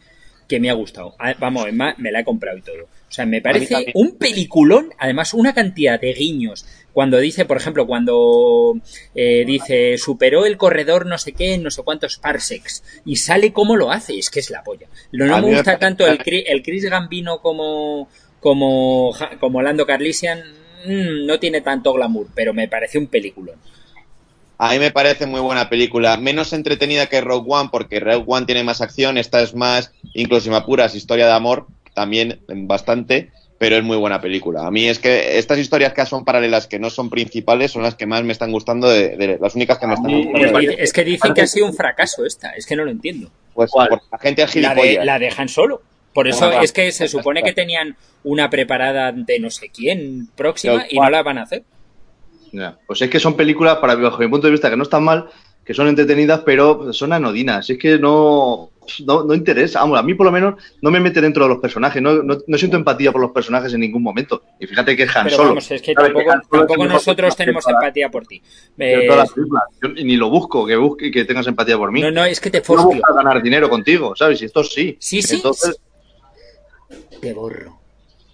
que 0.47 0.59
me 0.59 0.69
ha 0.69 0.73
gustado. 0.73 1.15
Ah, 1.17 1.33
Vamos, 1.39 1.65
me 1.71 2.11
la 2.11 2.19
he 2.19 2.23
comprado 2.23 2.57
y 2.57 2.61
todo. 2.61 2.83
O 2.83 3.11
sea, 3.11 3.25
me 3.25 3.41
parece 3.41 3.88
un 3.95 4.11
peliculón, 4.17 4.89
además, 5.00 5.33
una 5.33 5.53
cantidad 5.55 6.00
de 6.00 6.13
guiños. 6.13 6.67
Cuando 6.93 7.17
dice, 7.19 7.45
por 7.45 7.57
ejemplo, 7.57 7.88
cuando 7.88 8.77
eh, 9.15 9.43
dice 9.47 9.97
superó 9.97 10.45
el 10.45 10.57
corredor 10.57 11.05
no 11.07 11.17
sé 11.17 11.31
qué, 11.31 11.57
no 11.57 11.71
sé 11.71 11.81
cuántos 11.83 12.17
parsecs, 12.17 12.83
y 13.05 13.15
sale 13.15 13.53
como 13.53 13.75
lo 13.75 13.91
hace, 13.91 14.19
es 14.19 14.29
que 14.29 14.39
es 14.41 14.51
la 14.51 14.61
polla. 14.63 14.85
No, 15.13 15.25
no 15.25 15.35
A 15.38 15.41
me 15.41 15.47
gusta 15.55 15.79
tanto 15.79 16.05
el, 16.05 16.19
el 16.25 16.61
Chris 16.63 16.85
Gambino 16.89 17.39
como, 17.41 18.07
como, 18.39 19.15
como 19.39 19.61
Lando 19.61 19.85
Carlisian, 19.88 20.41
mm, 20.85 21.25
no 21.25 21.39
tiene 21.39 21.61
tanto 21.61 21.93
glamour, 21.93 22.27
pero 22.33 22.53
me 22.53 22.67
parece 22.67 22.97
un 22.97 23.07
peliculón. 23.07 23.55
A 24.57 24.71
mí 24.73 24.79
me 24.79 24.91
parece 24.91 25.25
muy 25.25 25.39
buena 25.41 25.69
película, 25.69 26.17
menos 26.17 26.53
entretenida 26.53 27.07
que 27.07 27.19
Rogue 27.21 27.47
One, 27.51 27.69
porque 27.71 28.00
Rogue 28.00 28.25
One 28.27 28.45
tiene 28.45 28.63
más 28.63 28.81
acción, 28.81 29.17
esta 29.17 29.41
es 29.41 29.55
más, 29.55 29.91
incluso 30.13 30.43
si 30.43 30.50
me 30.51 30.57
apuras, 30.57 30.93
historia 30.93 31.25
de 31.25 31.31
amor, 31.33 31.65
también 31.95 32.41
bastante, 32.47 33.31
pero 33.57 33.75
es 33.77 33.83
muy 33.83 33.97
buena 33.97 34.21
película. 34.21 34.65
A 34.67 34.71
mí 34.71 34.88
es 34.88 35.00
que 35.00 35.39
estas 35.39 35.57
historias 35.57 35.93
que 35.93 36.05
son 36.05 36.25
paralelas, 36.25 36.67
que 36.67 36.77
no 36.77 36.91
son 36.91 37.09
principales, 37.09 37.71
son 37.71 37.81
las 37.81 37.95
que 37.95 38.05
más 38.05 38.23
me 38.23 38.33
están 38.33 38.51
gustando, 38.51 38.88
de, 38.88 39.17
de- 39.17 39.39
las 39.41 39.55
únicas 39.55 39.79
que 39.79 39.88
me 39.88 39.95
están 39.95 40.11
gustando. 40.11 40.69
Es 40.77 40.93
que 40.93 41.03
dicen 41.03 41.33
que 41.33 41.41
ha 41.41 41.47
sido 41.47 41.65
un 41.65 41.73
fracaso 41.73 42.23
esta, 42.25 42.51
es 42.51 42.65
que 42.67 42.75
no 42.75 42.85
lo 42.85 42.91
entiendo. 42.91 43.31
Pues 43.53 43.71
la 43.75 44.17
gente 44.19 44.43
es 44.43 44.55
La, 44.57 44.75
de, 44.75 45.03
la 45.03 45.19
dejan 45.19 45.50
solo. 45.50 45.81
Por 46.13 46.27
eso 46.27 46.51
es 46.51 46.71
que 46.73 46.91
se 46.91 47.07
supone 47.07 47.41
que 47.43 47.53
tenían 47.53 47.95
una 48.23 48.49
preparada 48.49 49.11
de 49.11 49.39
no 49.39 49.49
sé 49.49 49.69
quién 49.69 50.27
próxima 50.35 50.85
y 50.89 50.99
no 50.99 51.09
la 51.09 51.23
van 51.23 51.37
a 51.37 51.43
hacer. 51.43 51.63
Ya, 52.51 52.77
Pues 52.85 53.01
es 53.01 53.09
que 53.09 53.19
son 53.19 53.35
películas, 53.35 53.77
para 53.77 53.95
bajo 53.95 54.19
mi 54.19 54.27
punto 54.27 54.47
de 54.47 54.51
vista, 54.51 54.69
que 54.69 54.75
no 54.75 54.83
están 54.83 55.03
mal, 55.03 55.29
que 55.63 55.73
son 55.73 55.87
entretenidas, 55.87 56.41
pero 56.45 56.91
son 56.91 57.13
anodinas. 57.13 57.69
Es 57.69 57.77
que 57.77 57.97
no, 57.97 58.71
no, 59.05 59.23
no 59.23 59.33
interesa. 59.33 59.79
Vamos, 59.79 59.97
a 59.97 60.03
mí 60.03 60.13
por 60.15 60.25
lo 60.25 60.33
menos 60.33 60.55
no 60.81 60.91
me 60.91 60.99
mete 60.99 61.21
dentro 61.21 61.43
de 61.45 61.49
los 61.49 61.59
personajes. 61.59 62.01
No, 62.01 62.21
no, 62.23 62.37
no 62.45 62.57
siento 62.57 62.75
empatía 62.75 63.13
por 63.13 63.21
los 63.21 63.31
personajes 63.31 63.73
en 63.73 63.79
ningún 63.79 64.03
momento. 64.03 64.43
Y 64.59 64.67
fíjate 64.67 64.97
que 64.97 65.03
es 65.03 65.15
Han 65.15 65.23
Pero 65.25 65.35
Solo. 65.37 65.47
vamos, 65.49 65.71
es 65.71 65.81
que 65.81 65.93
tampoco, 65.93 66.31
tampoco 66.51 66.85
nosotros 66.87 67.35
tenemos 67.37 67.65
empatía 67.67 68.09
por 68.09 68.25
ti. 68.27 68.41
Eh, 68.77 69.05
todas 69.07 69.19
las 69.19 69.31
películas. 69.33 69.63
Yo 69.81 69.89
ni 69.89 70.17
lo 70.17 70.29
busco, 70.29 70.65
que 70.67 70.75
busque 70.75 71.09
que 71.09 71.23
tengas 71.23 71.47
empatía 71.47 71.77
por 71.77 71.91
mí. 71.93 72.01
no, 72.01 72.11
no, 72.11 72.25
es 72.25 72.41
que 72.41 72.51
te 72.51 72.57
no 72.57 72.65
forcio. 72.65 72.87
busco 72.87 73.13
ganar 73.13 73.41
dinero 73.41 73.69
contigo, 73.69 74.13
¿sabes? 74.15 74.41
Y 74.41 74.45
esto 74.45 74.61
sí. 74.65 74.97
Sí, 75.00 75.21
sí. 75.21 75.35
Entonces, 75.35 75.79
Te 77.21 77.33
borro. 77.33 77.79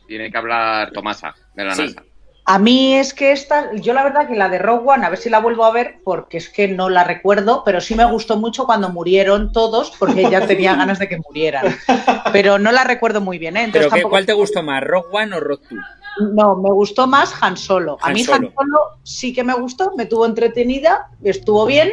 Tiene 0.07 0.31
que 0.31 0.37
hablar 0.37 0.91
Tomasa 0.91 1.33
de 1.53 1.65
la 1.65 1.75
Sí. 1.75 1.81
NASA. 1.83 2.03
A 2.49 2.59
mí 2.59 2.95
es 2.95 3.13
que 3.13 3.33
esta, 3.33 3.75
yo 3.75 3.93
la 3.93 4.05
verdad 4.05 4.25
que 4.25 4.35
la 4.35 4.47
de 4.47 4.57
Rogue 4.57 4.83
One, 4.89 5.05
a 5.05 5.09
ver 5.09 5.19
si 5.19 5.29
la 5.29 5.39
vuelvo 5.41 5.65
a 5.65 5.71
ver, 5.73 5.97
porque 6.05 6.37
es 6.37 6.47
que 6.47 6.69
no 6.69 6.87
la 6.87 7.03
recuerdo, 7.03 7.61
pero 7.65 7.81
sí 7.81 7.93
me 7.93 8.05
gustó 8.09 8.37
mucho 8.37 8.65
cuando 8.65 8.87
murieron 8.87 9.51
todos, 9.51 9.91
porque 9.99 10.29
ya 10.31 10.47
tenía 10.47 10.73
ganas 10.77 10.97
de 10.97 11.09
que 11.09 11.17
murieran. 11.17 11.75
Pero 12.31 12.57
no 12.57 12.71
la 12.71 12.85
recuerdo 12.85 13.19
muy 13.19 13.37
bien, 13.37 13.57
¿eh? 13.57 13.63
Entonces 13.65 13.81
¿Pero 13.87 13.89
qué, 13.89 13.95
tampoco- 14.01 14.11
cuál 14.11 14.25
te 14.25 14.31
gustó 14.31 14.63
más, 14.63 14.81
Rock 14.81 15.07
One 15.13 15.35
o 15.35 15.39
Rock 15.41 15.61
2? 15.69 15.79
No, 16.33 16.55
me 16.55 16.71
gustó 16.71 17.05
más 17.05 17.35
Han 17.41 17.57
Solo. 17.57 17.97
A 18.01 18.11
mí 18.11 18.23
Solo. 18.23 18.47
Han 18.47 18.53
Solo 18.55 18.79
sí 19.03 19.33
que 19.33 19.43
me 19.43 19.53
gustó, 19.53 19.91
me 19.97 20.05
tuvo 20.05 20.25
entretenida, 20.25 21.09
estuvo 21.23 21.65
bien. 21.65 21.91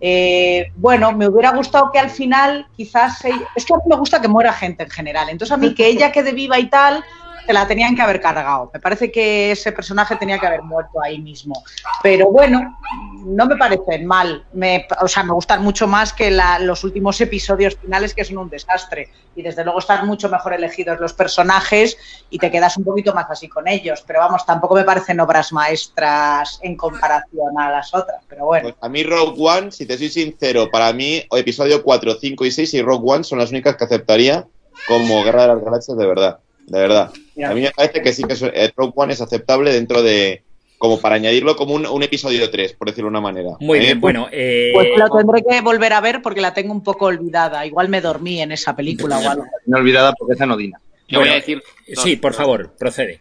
Eh, 0.00 0.66
bueno, 0.76 1.12
me 1.12 1.28
hubiera 1.28 1.50
gustado 1.52 1.90
que 1.92 1.98
al 1.98 2.10
final 2.10 2.66
quizás... 2.74 3.24
ella- 3.24 3.48
Es 3.54 3.64
que 3.66 3.74
a 3.74 3.76
mí 3.76 3.82
me 3.86 3.96
gusta 3.96 4.20
que 4.20 4.28
muera 4.28 4.52
gente 4.52 4.84
en 4.84 4.90
general. 4.90 5.28
Entonces 5.28 5.52
a 5.52 5.58
mí 5.58 5.74
que 5.74 5.86
ella 5.88 6.10
quede 6.10 6.32
viva 6.32 6.58
y 6.58 6.68
tal, 6.70 7.04
se 7.46 7.52
la 7.52 7.66
tenían 7.66 7.94
que 7.96 8.02
haber 8.02 8.20
cargado. 8.20 8.70
Me 8.72 8.80
parece 8.80 9.10
que 9.10 9.52
ese 9.52 9.72
personaje 9.72 10.16
tenía 10.16 10.38
que 10.38 10.46
haber 10.46 10.62
muerto 10.62 11.02
ahí 11.02 11.20
mismo. 11.20 11.62
Pero 12.02 12.30
bueno, 12.30 12.78
no 13.24 13.46
me 13.46 13.56
parecen 13.56 14.06
mal. 14.06 14.44
Me, 14.52 14.86
o 15.00 15.08
sea, 15.08 15.22
me 15.22 15.32
gustan 15.32 15.62
mucho 15.62 15.86
más 15.86 16.12
que 16.12 16.30
los 16.60 16.84
últimos 16.84 17.20
episodios 17.20 17.76
finales 17.76 18.14
que 18.14 18.24
son 18.24 18.38
un 18.38 18.48
desastre. 18.48 19.08
Y 19.34 19.42
desde 19.42 19.64
luego 19.64 19.78
están 19.78 20.06
mucho 20.06 20.28
mejor 20.28 20.52
elegidos 20.52 21.00
los 21.00 21.12
personajes 21.12 21.96
y 22.30 22.38
te 22.38 22.50
quedas 22.50 22.76
un 22.76 22.84
poquito 22.84 23.14
más 23.14 23.26
así 23.30 23.48
con 23.48 23.68
ellos. 23.68 24.04
Pero 24.06 24.20
vamos, 24.20 24.44
tampoco 24.46 24.74
me 24.74 24.84
parecen 24.84 25.20
obras 25.20 25.52
maestras 25.52 26.58
en 26.62 26.76
comparación 26.76 27.58
a 27.58 27.70
las 27.70 27.94
otras. 27.94 28.22
Pero 28.28 28.46
bueno. 28.46 28.62
Pues 28.64 28.74
a 28.80 28.88
mí 28.88 29.02
Rogue 29.02 29.36
One, 29.38 29.72
si 29.72 29.86
te 29.86 29.96
soy 29.98 30.08
sincero, 30.08 30.70
para 30.70 30.92
mí 30.92 31.24
episodio 31.30 31.82
4, 31.82 32.16
5 32.20 32.44
y 32.44 32.50
6 32.50 32.74
y 32.74 32.82
Rogue 32.82 33.12
One 33.12 33.24
son 33.24 33.38
las 33.38 33.50
únicas 33.50 33.76
que 33.76 33.84
aceptaría 33.84 34.46
como 34.86 35.22
Guerra 35.24 35.42
de 35.42 35.48
las 35.48 35.64
Galaxias 35.64 35.96
de 35.96 36.06
verdad. 36.06 36.40
De 36.70 36.78
verdad. 36.80 37.10
A 37.44 37.52
mí 37.54 37.62
me 37.62 37.70
parece 37.72 38.00
que 38.00 38.12
sí 38.12 38.22
que 38.22 38.34
eh, 38.54 38.70
Rogue 38.76 38.92
One 38.94 39.12
es 39.12 39.20
aceptable 39.20 39.72
dentro 39.72 40.02
de... 40.02 40.44
como 40.78 41.00
para 41.00 41.16
añadirlo 41.16 41.56
como 41.56 41.74
un, 41.74 41.84
un 41.84 42.02
episodio 42.04 42.48
3, 42.48 42.74
por 42.74 42.86
decirlo 42.88 43.08
de 43.08 43.18
una 43.18 43.20
manera. 43.20 43.50
Muy 43.58 43.80
bien, 43.80 44.00
bueno. 44.00 44.28
eh, 44.30 44.70
Pues 44.72 44.88
la 44.96 45.08
tendré 45.10 45.42
que 45.42 45.60
volver 45.62 45.92
a 45.92 46.00
ver 46.00 46.22
porque 46.22 46.40
la 46.40 46.54
tengo 46.54 46.72
un 46.72 46.84
poco 46.84 47.06
olvidada. 47.06 47.66
Igual 47.66 47.88
me 47.88 48.00
dormí 48.00 48.40
en 48.40 48.52
esa 48.52 48.76
película 48.76 49.18
o 49.18 49.28
algo. 49.28 49.44
no 49.66 49.78
olvidada 49.78 50.12
porque 50.12 50.34
es 50.34 50.40
anodina. 50.40 50.78
Yo 51.08 51.18
Bueno, 51.18 51.32
voy 51.32 51.38
a 51.38 51.40
decir. 51.40 51.62
sí, 51.86 51.94
dos- 51.94 52.20
por 52.20 52.30
dos- 52.32 52.36
favor, 52.38 52.72
procede. 52.78 53.18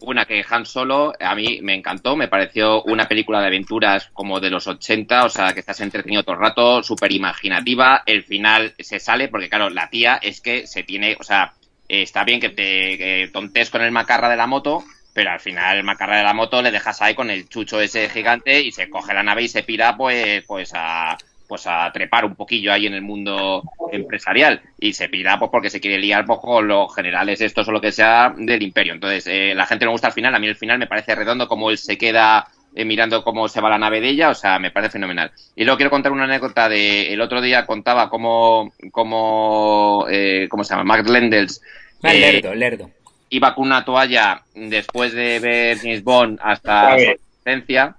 Una 0.00 0.24
que 0.24 0.42
Han 0.48 0.64
Solo, 0.66 1.12
a 1.20 1.34
mí 1.34 1.58
me 1.62 1.74
encantó, 1.74 2.16
me 2.16 2.28
pareció 2.28 2.82
una 2.84 3.08
película 3.08 3.40
de 3.40 3.46
aventuras 3.48 4.08
como 4.14 4.40
de 4.40 4.50
los 4.50 4.66
80, 4.66 5.24
o 5.24 5.28
sea, 5.30 5.52
que 5.52 5.60
estás 5.60 5.80
entretenido 5.80 6.22
todo 6.22 6.34
el 6.36 6.40
rato, 6.42 6.82
súper 6.82 7.12
imaginativa, 7.12 8.02
el 8.06 8.22
final 8.22 8.74
se 8.78 9.00
sale, 9.00 9.28
porque 9.28 9.48
claro, 9.48 9.68
la 9.70 9.88
tía 9.90 10.16
es 10.22 10.40
que 10.40 10.66
se 10.66 10.82
tiene, 10.82 11.16
o 11.18 11.22
sea, 11.24 11.54
eh, 11.54 11.65
está 11.88 12.24
bien 12.24 12.40
que 12.40 12.50
te 12.50 12.98
que 12.98 13.30
tontes 13.32 13.70
con 13.70 13.82
el 13.82 13.92
macarra 13.92 14.28
de 14.28 14.36
la 14.36 14.46
moto, 14.46 14.84
pero 15.12 15.30
al 15.30 15.40
final 15.40 15.78
el 15.78 15.84
macarra 15.84 16.18
de 16.18 16.24
la 16.24 16.34
moto 16.34 16.62
le 16.62 16.70
dejas 16.70 17.00
ahí 17.02 17.14
con 17.14 17.30
el 17.30 17.48
chucho 17.48 17.80
ese 17.80 18.08
gigante 18.08 18.60
y 18.60 18.72
se 18.72 18.90
coge 18.90 19.14
la 19.14 19.22
nave 19.22 19.42
y 19.42 19.48
se 19.48 19.62
pira 19.62 19.96
pues, 19.96 20.44
pues 20.44 20.72
a 20.74 21.16
pues 21.46 21.66
a 21.66 21.90
trepar 21.92 22.24
un 22.24 22.34
poquillo 22.34 22.72
ahí 22.72 22.86
en 22.86 22.94
el 22.94 23.02
mundo 23.02 23.62
empresarial. 23.92 24.60
Y 24.78 24.92
se 24.92 25.08
pira 25.08 25.38
pues 25.38 25.50
porque 25.50 25.70
se 25.70 25.80
quiere 25.80 25.98
liar 25.98 26.24
pues, 26.24 26.40
con 26.40 26.66
los 26.66 26.94
generales 26.94 27.40
estos 27.40 27.68
o 27.68 27.72
lo 27.72 27.80
que 27.80 27.92
sea 27.92 28.34
del 28.36 28.62
imperio. 28.62 28.94
Entonces 28.94 29.26
eh, 29.26 29.54
la 29.54 29.66
gente 29.66 29.84
no 29.84 29.92
gusta 29.92 30.08
el 30.08 30.12
final. 30.12 30.34
A 30.34 30.38
mí 30.38 30.46
el 30.46 30.56
final 30.56 30.78
me 30.78 30.86
parece 30.86 31.14
redondo 31.14 31.48
como 31.48 31.70
él 31.70 31.78
se 31.78 31.96
queda 31.96 32.48
eh, 32.76 32.84
mirando 32.84 33.24
cómo 33.24 33.48
se 33.48 33.60
va 33.60 33.70
la 33.70 33.78
nave 33.78 34.00
de 34.00 34.10
ella 34.10 34.30
o 34.30 34.34
sea 34.34 34.58
me 34.60 34.70
parece 34.70 34.92
fenomenal 34.92 35.32
y 35.56 35.64
luego 35.64 35.76
quiero 35.78 35.90
contar 35.90 36.12
una 36.12 36.24
anécdota 36.24 36.68
de 36.68 37.12
el 37.12 37.20
otro 37.20 37.40
día 37.40 37.66
contaba 37.66 38.08
cómo 38.08 38.72
cómo 38.92 40.06
eh, 40.08 40.46
cómo 40.48 40.62
se 40.62 40.74
llama 40.74 40.84
Mark 40.84 41.08
Lendels 41.08 41.60
Ah, 42.02 42.14
eh, 42.14 42.20
lerdo, 42.20 42.54
lerdo. 42.54 42.90
iba 43.30 43.54
con 43.54 43.66
una 43.66 43.84
toalla 43.84 44.42
después 44.54 45.12
de 45.12 45.40
ver 45.40 45.78
James 45.78 46.04
Bond 46.04 46.38
hasta 46.42 46.98
su 46.98 47.04
adolescencia 47.44 47.96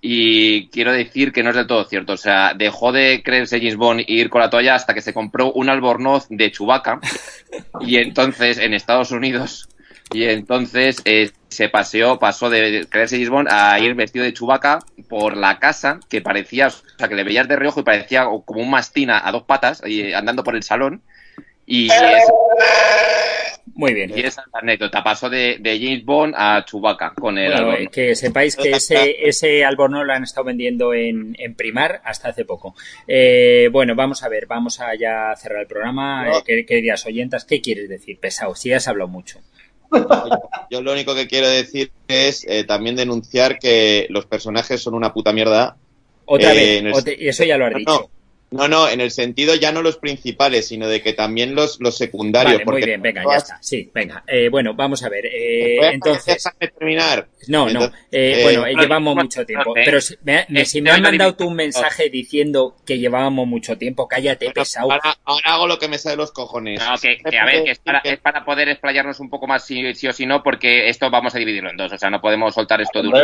y 0.00 0.68
quiero 0.68 0.92
decir 0.92 1.32
que 1.32 1.42
no 1.42 1.50
es 1.50 1.56
del 1.56 1.66
todo 1.66 1.84
cierto. 1.84 2.12
O 2.12 2.16
sea, 2.16 2.54
dejó 2.54 2.92
de 2.92 3.22
creerse 3.24 3.58
James 3.58 3.76
Bond 3.76 4.00
y 4.06 4.20
ir 4.20 4.28
con 4.30 4.40
la 4.40 4.50
toalla 4.50 4.74
hasta 4.74 4.94
que 4.94 5.00
se 5.00 5.14
compró 5.14 5.52
un 5.52 5.68
albornoz 5.68 6.26
de 6.28 6.50
Chewbacca 6.50 7.00
y 7.80 7.96
entonces 7.96 8.58
en 8.58 8.74
Estados 8.74 9.10
Unidos 9.10 9.68
y 10.12 10.24
entonces 10.24 11.00
eh, 11.04 11.30
se 11.56 11.68
paseó, 11.68 12.18
pasó 12.18 12.50
de 12.50 12.86
creerse 12.88 13.16
James 13.16 13.30
Bond 13.30 13.48
a 13.50 13.78
ir 13.80 13.94
vestido 13.94 14.24
de 14.24 14.32
Chewbacca 14.34 14.78
por 15.08 15.36
la 15.36 15.58
casa 15.58 15.98
que 16.08 16.20
parecía, 16.20 16.68
o 16.68 16.70
sea, 16.70 17.08
que 17.08 17.14
le 17.14 17.24
veías 17.24 17.48
de 17.48 17.56
reojo 17.56 17.80
y 17.80 17.84
parecía 17.84 18.26
como 18.44 18.60
un 18.60 18.70
mastín 18.70 19.10
a 19.10 19.30
dos 19.32 19.44
patas 19.44 19.82
y, 19.84 20.00
eh, 20.02 20.14
andando 20.14 20.44
por 20.44 20.54
el 20.56 20.62
salón 20.62 21.02
Y 21.64 21.86
es, 21.90 22.24
Muy 23.74 23.92
bien. 23.92 24.10
y 24.16 24.20
esa 24.20 24.42
es 24.42 24.46
la 24.52 24.60
anécdota. 24.60 25.02
Pasó 25.02 25.28
de, 25.28 25.56
de 25.60 25.78
James 25.78 26.04
Bond 26.04 26.34
a 26.36 26.64
Chewbacca 26.64 27.12
con 27.14 27.36
el 27.36 27.52
Bueno, 27.52 27.72
eh, 27.74 27.88
que 27.92 28.14
sepáis 28.14 28.54
que 28.56 28.70
ese, 28.70 29.28
ese 29.28 29.64
albornoz 29.64 30.06
lo 30.06 30.12
han 30.12 30.22
estado 30.22 30.44
vendiendo 30.44 30.94
en, 30.94 31.34
en 31.38 31.54
Primar 31.54 32.00
hasta 32.04 32.28
hace 32.28 32.44
poco. 32.44 32.74
Eh, 33.08 33.68
bueno, 33.72 33.94
vamos 33.94 34.22
a 34.22 34.28
ver, 34.28 34.46
vamos 34.46 34.80
a 34.80 34.94
ya 34.94 35.34
cerrar 35.36 35.62
el 35.62 35.66
programa. 35.66 36.26
Eh, 36.28 36.42
quer- 36.46 36.66
queridas 36.66 37.04
oyentas, 37.06 37.44
¿qué 37.44 37.60
quieres 37.60 37.88
decir? 37.88 38.18
Pesado, 38.20 38.54
si 38.54 38.68
ya 38.70 38.76
has 38.76 38.88
hablado 38.88 39.08
mucho. 39.08 39.40
Yo 40.70 40.82
lo 40.82 40.92
único 40.92 41.14
que 41.14 41.26
quiero 41.28 41.48
decir 41.48 41.92
es 42.08 42.44
eh, 42.48 42.64
también 42.64 42.96
denunciar 42.96 43.58
que 43.58 44.06
los 44.10 44.26
personajes 44.26 44.80
son 44.82 44.94
una 44.94 45.12
puta 45.12 45.32
mierda. 45.32 45.76
Otra 46.26 46.52
Eh, 46.52 46.82
vez, 46.82 47.06
el- 47.06 47.18
eso 47.28 47.44
ya 47.44 47.56
lo 47.56 47.66
has 47.66 47.72
No, 47.72 47.78
dicho. 47.78 48.10
No, 48.48 48.68
no, 48.68 48.88
en 48.88 49.00
el 49.00 49.10
sentido 49.10 49.56
ya 49.56 49.72
no 49.72 49.82
los 49.82 49.96
principales, 49.96 50.68
sino 50.68 50.86
de 50.86 51.02
que 51.02 51.12
también 51.12 51.56
los, 51.56 51.80
los 51.80 51.96
secundarios. 51.98 52.52
Vale, 52.54 52.64
muy 52.64 52.82
bien, 52.82 53.02
venga, 53.02 53.24
ya 53.28 53.36
está. 53.38 53.58
Sí, 53.60 53.90
venga. 53.92 54.22
Eh, 54.26 54.48
bueno, 54.48 54.72
vamos 54.74 55.02
a 55.02 55.08
ver. 55.08 55.26
eh, 55.26 55.80
a- 55.84 55.90
entonces, 55.90 56.44
terminar. 56.78 57.26
no, 57.48 57.64
no. 57.64 57.70
Entonces, 57.70 58.00
eh, 58.12 58.34
eh, 58.38 58.42
bueno, 58.44 58.66
eh, 58.66 58.74
no, 58.74 58.82
llevamos 58.82 59.16
no, 59.16 59.22
mucho 59.22 59.44
tiempo. 59.44 59.74
Pero 59.74 60.00
si 60.00 60.16
me, 60.22 60.46
me- 60.48 60.64
si 60.64 60.80
me 60.80 60.90
no, 60.90 60.96
han 60.96 61.02
mandado 61.02 61.34
tú 61.34 61.48
un 61.48 61.56
mensaje 61.56 62.08
diciendo 62.08 62.76
que 62.86 62.98
llevábamos 62.98 63.48
mucho 63.48 63.76
tiempo, 63.76 64.06
cállate, 64.06 64.46
Bueno, 64.46 64.54
pesado. 64.54 64.92
ahora, 64.92 65.16
ahora 65.24 65.42
hago 65.46 65.66
lo 65.66 65.78
que 65.80 65.88
me 65.88 65.98
sale 65.98 66.12
de 66.12 66.18
los 66.18 66.30
cojones. 66.30 66.80
No, 66.80 66.96
que, 66.98 67.18
que, 67.18 67.38
a 67.38 67.44
ver, 67.44 67.64
que 67.64 67.70
es 67.72 67.78
para, 67.80 67.98
es 67.98 68.18
para 68.18 68.44
poder 68.44 68.68
explayarnos 68.68 69.18
un 69.18 69.28
poco 69.28 69.48
más 69.48 69.66
sí, 69.66 69.92
sí 69.94 70.06
o 70.06 70.12
sí 70.12 70.24
no, 70.24 70.44
porque 70.44 70.88
esto 70.88 71.10
vamos 71.10 71.34
a 71.34 71.38
dividirlo 71.38 71.70
en 71.70 71.76
dos. 71.76 71.92
O 71.92 71.98
sea, 71.98 72.10
no 72.10 72.20
podemos 72.20 72.54
soltar 72.54 72.80
esto 72.80 73.02
de 73.02 73.08
un. 73.08 73.14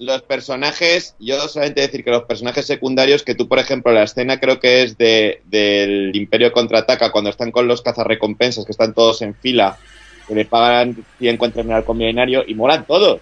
Los 0.00 0.22
personajes, 0.22 1.14
yo 1.18 1.46
solamente 1.46 1.82
decir 1.82 2.02
que 2.02 2.10
los 2.10 2.22
personajes 2.22 2.64
secundarios, 2.64 3.22
que 3.22 3.34
tú, 3.34 3.46
por 3.46 3.58
ejemplo, 3.58 3.92
la 3.92 4.04
escena 4.04 4.40
creo 4.40 4.58
que 4.58 4.82
es 4.82 4.96
de, 4.96 5.42
del 5.44 6.16
Imperio 6.16 6.52
Contraataca, 6.52 7.12
cuando 7.12 7.28
están 7.28 7.50
con 7.50 7.68
los 7.68 7.82
cazarrecompensas, 7.82 8.64
que 8.64 8.72
están 8.72 8.94
todos 8.94 9.20
en 9.20 9.34
fila, 9.34 9.76
que 10.26 10.34
le 10.34 10.46
pagan 10.46 11.04
y 11.18 11.28
encuentran 11.28 11.66
el 11.66 11.74
halcón 11.74 11.98
milenario, 11.98 12.42
y 12.46 12.54
molan 12.54 12.86
todos. 12.86 13.20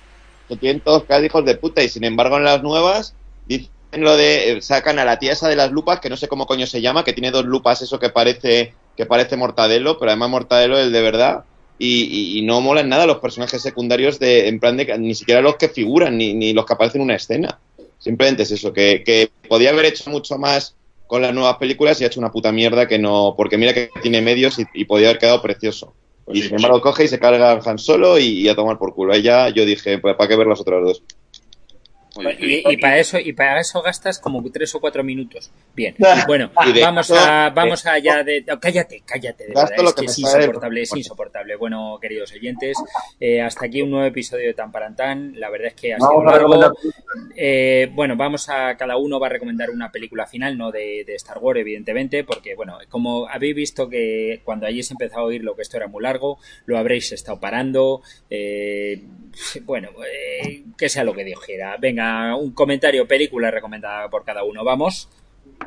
Lo 0.49 0.57
tienen 0.57 0.81
todos 0.81 1.03
cada 1.03 1.27
hijos 1.27 1.45
de 1.45 1.57
puta, 1.57 1.83
y 1.83 1.89
sin 1.89 2.05
embargo 2.05 2.37
en 2.37 2.45
las 2.45 2.63
nuevas 2.63 3.13
dicen 3.47 3.73
lo 3.97 4.17
de, 4.17 4.53
eh, 4.53 4.63
sacan 4.63 5.01
a 5.01 5.05
la 5.05 5.19
tía 5.19 5.33
esa 5.33 5.49
de 5.49 5.57
las 5.57 5.73
lupas, 5.73 5.99
que 5.99 6.11
no 6.11 6.17
sé 6.17 6.29
cómo 6.29 6.47
coño 6.47 6.69
se 6.69 6.81
llama, 6.81 7.03
que 7.03 7.13
tiene 7.13 7.33
dos 7.33 7.45
lupas, 7.45 7.83
eso 7.83 7.99
que 7.99 8.11
parece, 8.11 8.73
que 8.97 9.05
parece 9.05 9.37
Mortadelo, 9.37 9.99
pero 9.99 10.13
además 10.13 10.31
Mortadelo 10.31 10.79
es 10.79 10.87
el 10.87 10.93
de 10.93 11.03
verdad. 11.03 11.45
Y, 11.79 12.03
y- 12.37 12.39
y 12.39 12.43
no 12.43 12.61
molan 12.61 12.89
nada 12.89 13.07
los 13.07 13.19
personajes 13.21 13.63
secundarios 13.63 14.19
de, 14.19 14.49
en 14.49 14.59
plan 14.61 14.77
de 14.77 14.99
ni 14.99 15.15
siquiera 15.15 15.41
los 15.41 15.57
que 15.57 15.69
figuran, 15.69 16.17
ni, 16.19 16.35
ni 16.35 16.53
los 16.53 16.67
que 16.67 16.75
aparecen 16.75 17.01
en 17.03 17.05
una 17.07 17.17
escena. 17.17 17.61
Simplemente 17.99 18.43
es 18.45 18.51
eso, 18.53 18.73
que, 18.73 19.03
que 19.05 19.31
podía 19.49 19.71
haber 19.71 19.87
hecho 19.87 20.11
mucho 20.11 20.39
más 20.39 20.77
con 21.07 21.23
las 21.23 21.33
nuevas 21.35 21.57
películas 21.57 22.01
y 22.01 22.05
ha 22.05 22.09
hecho 22.09 22.21
una 22.21 22.31
puta 22.33 22.53
mierda 22.53 22.87
que 22.89 22.99
no, 22.99 23.35
porque 23.37 23.57
mira 23.59 23.73
que 23.75 23.91
tiene 24.01 24.21
medios 24.23 24.59
y, 24.59 24.65
y 24.75 24.85
podía 24.85 25.09
haber 25.09 25.19
quedado 25.21 25.43
precioso. 25.43 25.97
y 26.31 26.43
sin 26.43 26.57
embargo 26.57 26.81
coge 26.83 27.05
y 27.05 27.09
se 27.09 27.19
carga 27.19 27.53
a 27.53 27.61
Han 27.71 27.79
Solo 27.79 28.19
y, 28.19 28.25
y 28.43 28.49
a 28.49 28.55
tomar 28.57 28.79
por 28.79 28.95
culo. 28.95 29.15
Ahí 29.15 29.23
ya 29.23 29.49
yo 29.51 29.65
dije, 29.65 29.99
pues 29.99 30.17
¿para 30.17 30.29
qué 30.29 30.37
ver 30.37 30.47
las 30.47 30.61
otras 30.61 30.83
dos? 30.85 31.03
Y, 32.41 32.63
y 32.73 32.77
para 32.77 32.99
eso 32.99 33.19
y 33.19 33.33
para 33.33 33.61
eso 33.61 33.83
gastas 33.83 34.19
como 34.19 34.43
tres 34.51 34.75
o 34.75 34.81
cuatro 34.81 35.05
minutos. 35.05 35.51
Bien. 35.75 35.95
Bueno, 36.27 36.51
de 36.75 36.81
vamos 36.83 37.11
a 37.11 37.51
vamos 37.51 37.85
eh, 37.87 37.89
allá 37.91 38.23
de 38.23 38.45
no, 38.47 38.59
cállate, 38.61 39.03
cállate, 39.05 39.47
de 39.47 39.55
gasto 39.55 39.71
verdad, 39.71 39.83
lo 39.85 39.89
es 39.91 39.95
que 39.95 40.05
insoportable, 40.21 40.83
es 40.83 40.97
insoportable. 40.97 41.57
Bueno, 41.57 41.99
queridos 42.01 42.33
oyentes, 42.33 42.77
eh, 43.21 43.41
hasta 43.41 43.67
aquí 43.67 43.81
un 43.83 43.91
nuevo 43.91 44.07
episodio 44.07 44.47
de 44.47 44.55
Tan 44.55 44.73
para 44.73 44.95
Tan. 44.95 45.39
La 45.39 45.49
verdad 45.49 45.69
es 45.69 45.75
que 45.75 45.95
ha 45.95 45.99
sido 45.99 46.23
largo. 46.25 46.75
Eh, 47.37 47.91
bueno, 47.95 48.17
vamos 48.17 48.49
a 48.49 48.77
cada 48.77 48.97
uno 48.97 49.19
va 49.21 49.29
a 49.29 49.31
recomendar 49.31 49.71
una 49.71 49.91
película 49.91 50.27
final, 50.27 50.59
no 50.59 50.71
de, 50.71 51.05
de 51.07 51.15
Star 51.15 51.39
Wars, 51.39 51.61
evidentemente, 51.61 52.25
porque 52.25 52.55
bueno, 52.55 52.79
como 52.89 53.29
habéis 53.29 53.55
visto 53.55 53.89
que 53.89 54.41
cuando 54.45 54.67
hayáis 54.67 54.91
empezado 54.91 55.23
a 55.23 55.25
oírlo 55.25 55.55
que 55.57 55.63
esto 55.63 55.77
era 55.77 55.87
muy 55.89 56.03
largo, 56.03 56.39
lo 56.67 56.79
habréis 56.79 57.13
estado 57.13 57.41
parando. 57.41 58.03
eh, 58.31 59.03
bueno, 59.65 59.91
eh, 60.05 60.65
que 60.77 60.89
sea 60.89 61.05
lo 61.05 61.15
que 61.15 61.25
dijera. 61.25 61.77
Venga, 61.79 62.35
un 62.37 62.53
comentario, 62.53 63.07
película 63.07 63.51
recomendada 63.51 64.09
por 64.09 64.25
cada 64.25 64.43
uno. 64.45 64.65
Vamos. 64.65 65.09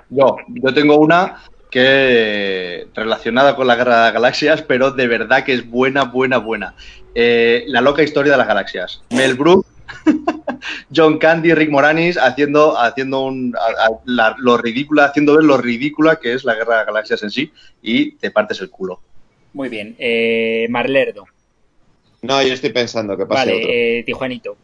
Yo, 0.09 0.35
yo 0.47 0.73
tengo 0.73 0.97
una 0.97 1.41
que 1.69 2.87
relacionada 2.93 3.55
con 3.55 3.65
la 3.67 3.75
Guerra 3.75 3.97
de 3.97 4.01
las 4.03 4.13
Galaxias, 4.13 4.61
pero 4.61 4.91
de 4.91 5.07
verdad 5.07 5.43
que 5.43 5.53
es 5.53 5.69
buena, 5.69 6.03
buena, 6.03 6.37
buena. 6.37 6.75
Eh, 7.15 7.63
la 7.67 7.81
loca 7.81 8.03
historia 8.03 8.33
de 8.33 8.37
las 8.37 8.47
galaxias. 8.47 9.01
Mel 9.09 9.35
Brooks, 9.35 9.67
John 10.95 11.17
Candy, 11.17 11.53
Rick 11.53 11.69
Moranis 11.69 12.17
haciendo, 12.17 12.77
haciendo 12.79 13.21
un, 13.21 13.55
a- 13.57 13.85
a- 13.87 13.99
la- 14.05 14.35
lo 14.37 14.57
ridícula, 14.57 15.05
haciendo 15.05 15.35
ver 15.35 15.43
lo 15.45 15.57
ridícula 15.57 16.17
que 16.17 16.33
es 16.33 16.43
la 16.43 16.55
Guerra 16.55 16.71
de 16.73 16.77
las 16.79 16.85
Galaxias 16.87 17.23
en 17.23 17.31
sí 17.31 17.51
y 17.81 18.11
te 18.13 18.31
partes 18.31 18.59
el 18.61 18.69
culo. 18.69 18.99
Muy 19.53 19.69
bien. 19.69 19.95
Eh, 19.99 20.67
Marlerdo. 20.69 21.25
No, 22.21 22.41
yo 22.43 22.53
estoy 22.53 22.71
pensando 22.71 23.17
que 23.17 23.25
pase 23.25 23.49
otro. 23.53 23.67
Vale, 23.67 23.99
eh, 23.99 24.03
Tijuanito. 24.03 24.57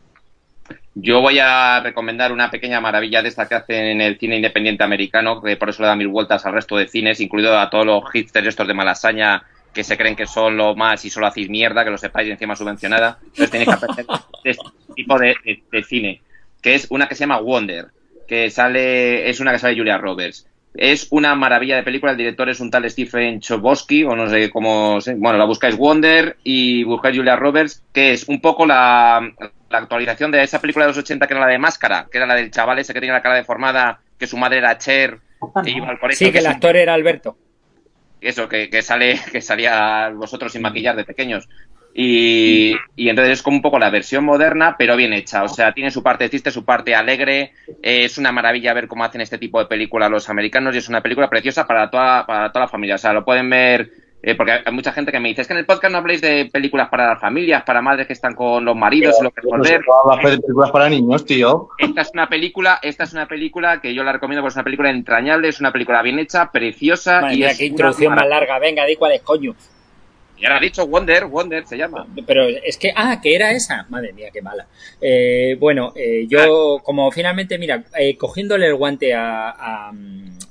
Yo 0.96 1.22
voy 1.22 1.39
a 1.39 1.80
recomendar 1.82 2.32
una 2.32 2.50
pequeña 2.52 2.82
maravilla 2.82 3.22
de 3.22 3.30
esta 3.30 3.48
que 3.48 3.56
hacen 3.56 3.86
en 3.86 4.02
el 4.02 4.17
cine 4.17 4.36
independiente 4.36 4.84
americano, 4.84 5.41
que 5.41 5.56
por 5.56 5.70
eso 5.70 5.82
le 5.84 5.88
da 5.88 5.96
mil 5.96 6.08
vueltas 6.08 6.46
al 6.46 6.54
resto 6.54 6.76
de 6.76 6.88
cines, 6.88 7.20
incluido 7.22 7.58
a 7.58 7.70
todos 7.70 7.86
los 7.86 8.04
hipsters 8.12 8.48
estos 8.48 8.67
de 8.67 8.74
Malasaña 8.74 9.43
que 9.74 9.84
se 9.84 9.96
creen 9.96 10.15
que 10.15 10.26
son 10.26 10.58
lo 10.58 10.76
más 10.76 11.06
y 11.06 11.10
solo 11.12 11.28
hacéis 11.28 11.50
mierda, 11.50 11.84
que 11.84 11.91
lo 11.91 11.98
sepáis 12.00 12.30
encima 12.30 12.56
subvencionada. 12.56 13.20
Entonces 13.22 13.52
tenéis 13.52 13.70
que 13.70 13.76
aprender 13.76 14.06
de 14.43 14.50
este 14.52 14.63
tipo 14.96 15.20
de, 15.20 15.36
de- 15.46 15.63
de 15.72 15.84
cine, 15.84 16.22
que 16.62 16.74
es 16.76 16.88
una 16.89 17.08
que 17.08 17.13
se 17.13 17.22
llama 17.22 17.39
Wonder, 17.41 17.88
que 18.28 18.50
sale, 18.50 19.30
es 19.30 19.39
una 19.39 19.52
que 19.52 19.60
sale 19.60 19.74
de 19.76 19.80
Julia 19.80 19.98
Roberts. 20.00 20.48
Es 20.78 21.08
una 21.10 21.34
maravilla 21.36 21.76
de 21.76 21.84
película, 21.84 22.12
el 22.12 22.18
director 22.18 22.48
es 22.50 22.60
un 22.60 22.70
tal 22.70 22.90
Stephen 22.90 23.40
Chbosky, 23.40 24.04
o 24.04 24.16
no 24.16 24.30
sé 24.30 24.50
cómo, 24.52 25.02
se- 25.02 25.16
bueno, 25.16 25.38
la 25.40 25.46
buscáis 25.46 25.76
Wonder 25.76 26.38
y 26.44 26.84
buscáis 26.84 27.18
Julia 27.18 27.36
Roberts, 27.36 27.84
que 27.92 28.12
es 28.12 28.28
un 28.30 28.40
poco 28.40 28.66
la, 28.66 29.28
la 29.70 29.78
actualización 29.80 30.32
de 30.32 30.44
esa 30.44 30.62
película 30.62 30.86
de 30.86 30.90
los 30.92 30.98
80 31.00 31.26
que 31.28 31.34
era 31.34 31.42
la 31.46 31.52
de 31.52 31.58
Máscara, 31.58 32.08
que 32.12 32.18
era 32.20 32.28
la 32.28 32.36
del 32.36 32.52
chaval 32.52 32.78
ese 32.80 32.94
que 32.94 33.00
tenía 33.00 33.13
la 33.16 33.22
cara 33.24 33.36
deformada, 33.36 34.00
que 34.20 34.28
su 34.28 34.38
madre 34.38 34.60
era 34.60 34.78
Cher, 34.78 35.20
que 35.63 35.72
iba 35.72 35.88
al 35.90 36.00
colegio. 36.00 36.28
Sí, 36.28 36.32
que 36.32 36.40
el 36.40 36.46
un- 36.46 36.52
actor 36.52 36.76
era 36.78 36.94
Alberto. 36.94 37.38
eso, 38.22 38.48
que, 38.48 38.70
que 38.70 38.82
sale, 38.84 39.20
que 39.32 39.42
salía 39.42 40.10
vosotros 40.10 40.52
sin 40.52 40.62
maquillar 40.62 40.96
de 40.96 41.06
pequeños. 41.06 41.48
Y, 41.99 42.75
y 42.95 43.10
entonces 43.10 43.39
es 43.39 43.41
como 43.41 43.57
un 43.57 43.63
poco 43.63 43.79
la 43.79 43.89
versión 43.89 44.23
moderna, 44.23 44.75
pero 44.77 44.95
bien 44.95 45.13
hecha. 45.13 45.41
O 45.41 45.47
sea, 45.47 45.73
tiene 45.73 45.89
su 45.89 46.03
parte 46.03 46.29
triste, 46.29 46.51
su 46.51 46.63
parte 46.63 46.93
alegre. 46.93 47.53
Eh, 47.81 48.05
es 48.05 48.19
una 48.19 48.31
maravilla 48.31 48.71
ver 48.75 48.88
cómo 48.88 49.03
hacen 49.03 49.21
este 49.21 49.39
tipo 49.39 49.57
de 49.57 49.65
películas 49.65 50.12
los 50.12 50.29
americanos 50.29 50.75
y 50.75 50.77
es 50.77 50.89
una 50.89 51.01
película 51.01 51.27
preciosa 51.27 51.65
para 51.65 51.89
toda, 51.89 52.23
para 52.27 52.51
toda 52.51 52.65
la 52.65 52.69
familia. 52.69 52.95
O 52.95 52.97
sea, 52.99 53.13
lo 53.13 53.25
pueden 53.25 53.49
ver. 53.49 53.89
eh, 54.21 54.36
porque 54.36 54.51
hay 54.63 54.71
mucha 54.71 54.91
gente 54.91 55.12
que 55.12 55.19
me 55.19 55.29
dice, 55.29 55.41
es 55.41 55.47
que 55.47 55.53
en 55.53 55.60
el 55.60 55.65
podcast 55.65 55.91
no 55.91 55.97
habléis 55.97 56.21
de 56.21 56.47
películas 56.53 56.88
para 56.89 57.07
las 57.07 57.19
familias, 57.19 57.63
para 57.63 57.81
madres 57.81 58.05
que 58.05 58.13
están 58.13 58.36
con 58.36 58.63
los 58.63 58.75
maridos 58.75 59.15
y 59.19 59.23
lo 59.23 59.31
que 59.31 59.41
No 59.41 59.63
todas 59.63 60.23
las 60.23 60.23
películas 60.23 60.69
para 60.69 60.89
niños, 60.89 61.25
tío. 61.25 61.69
Esta 61.79 62.01
es 62.01 62.12
una 62.13 62.29
película, 62.29 62.77
esta 62.83 63.05
es 63.05 63.13
una 63.13 63.27
película 63.27 63.81
que 63.81 63.95
yo 63.95 64.03
la 64.03 64.12
recomiendo 64.12 64.43
porque 64.43 64.51
es 64.51 64.55
una 64.55 64.63
película 64.63 64.91
entrañable, 64.91 65.47
es 65.47 65.60
una 65.60 65.71
película 65.71 66.03
bien 66.03 66.19
hecha, 66.19 66.51
preciosa 66.51 67.21
Madre 67.21 67.33
y 67.33 67.38
mía, 67.39 67.49
es 67.49 67.57
qué 67.57 67.65
introducción 67.65 68.13
más 68.13 68.27
larga. 68.27 68.60
Venga, 68.60 68.86
di 68.86 68.95
cuál 68.97 69.13
es, 69.13 69.23
coño. 69.23 69.55
Y 70.39 70.45
ahora 70.45 70.58
ha 70.58 70.62
dicho 70.62 70.86
Wonder, 70.86 71.26
Wonder 71.26 71.65
se 71.65 71.78
llama. 71.78 72.08
Pero 72.26 72.47
es 72.47 72.78
que, 72.78 72.91
ah, 72.95 73.19
que 73.21 73.36
era 73.36 73.52
esa. 73.52 73.86
Madre 73.89 74.13
mía, 74.13 74.30
qué 74.32 74.41
mala. 74.41 74.67
Eh, 75.02 75.58
bueno, 75.60 75.93
eh, 75.95 76.28
yo, 76.30 76.80
como 76.84 77.12
finalmente, 77.12 77.58
mira, 77.58 77.84
eh, 77.97 78.15
cogiéndole 78.17 78.67
el 78.67 78.76
guante 78.76 79.13
a, 79.13 79.50
a, 79.50 79.91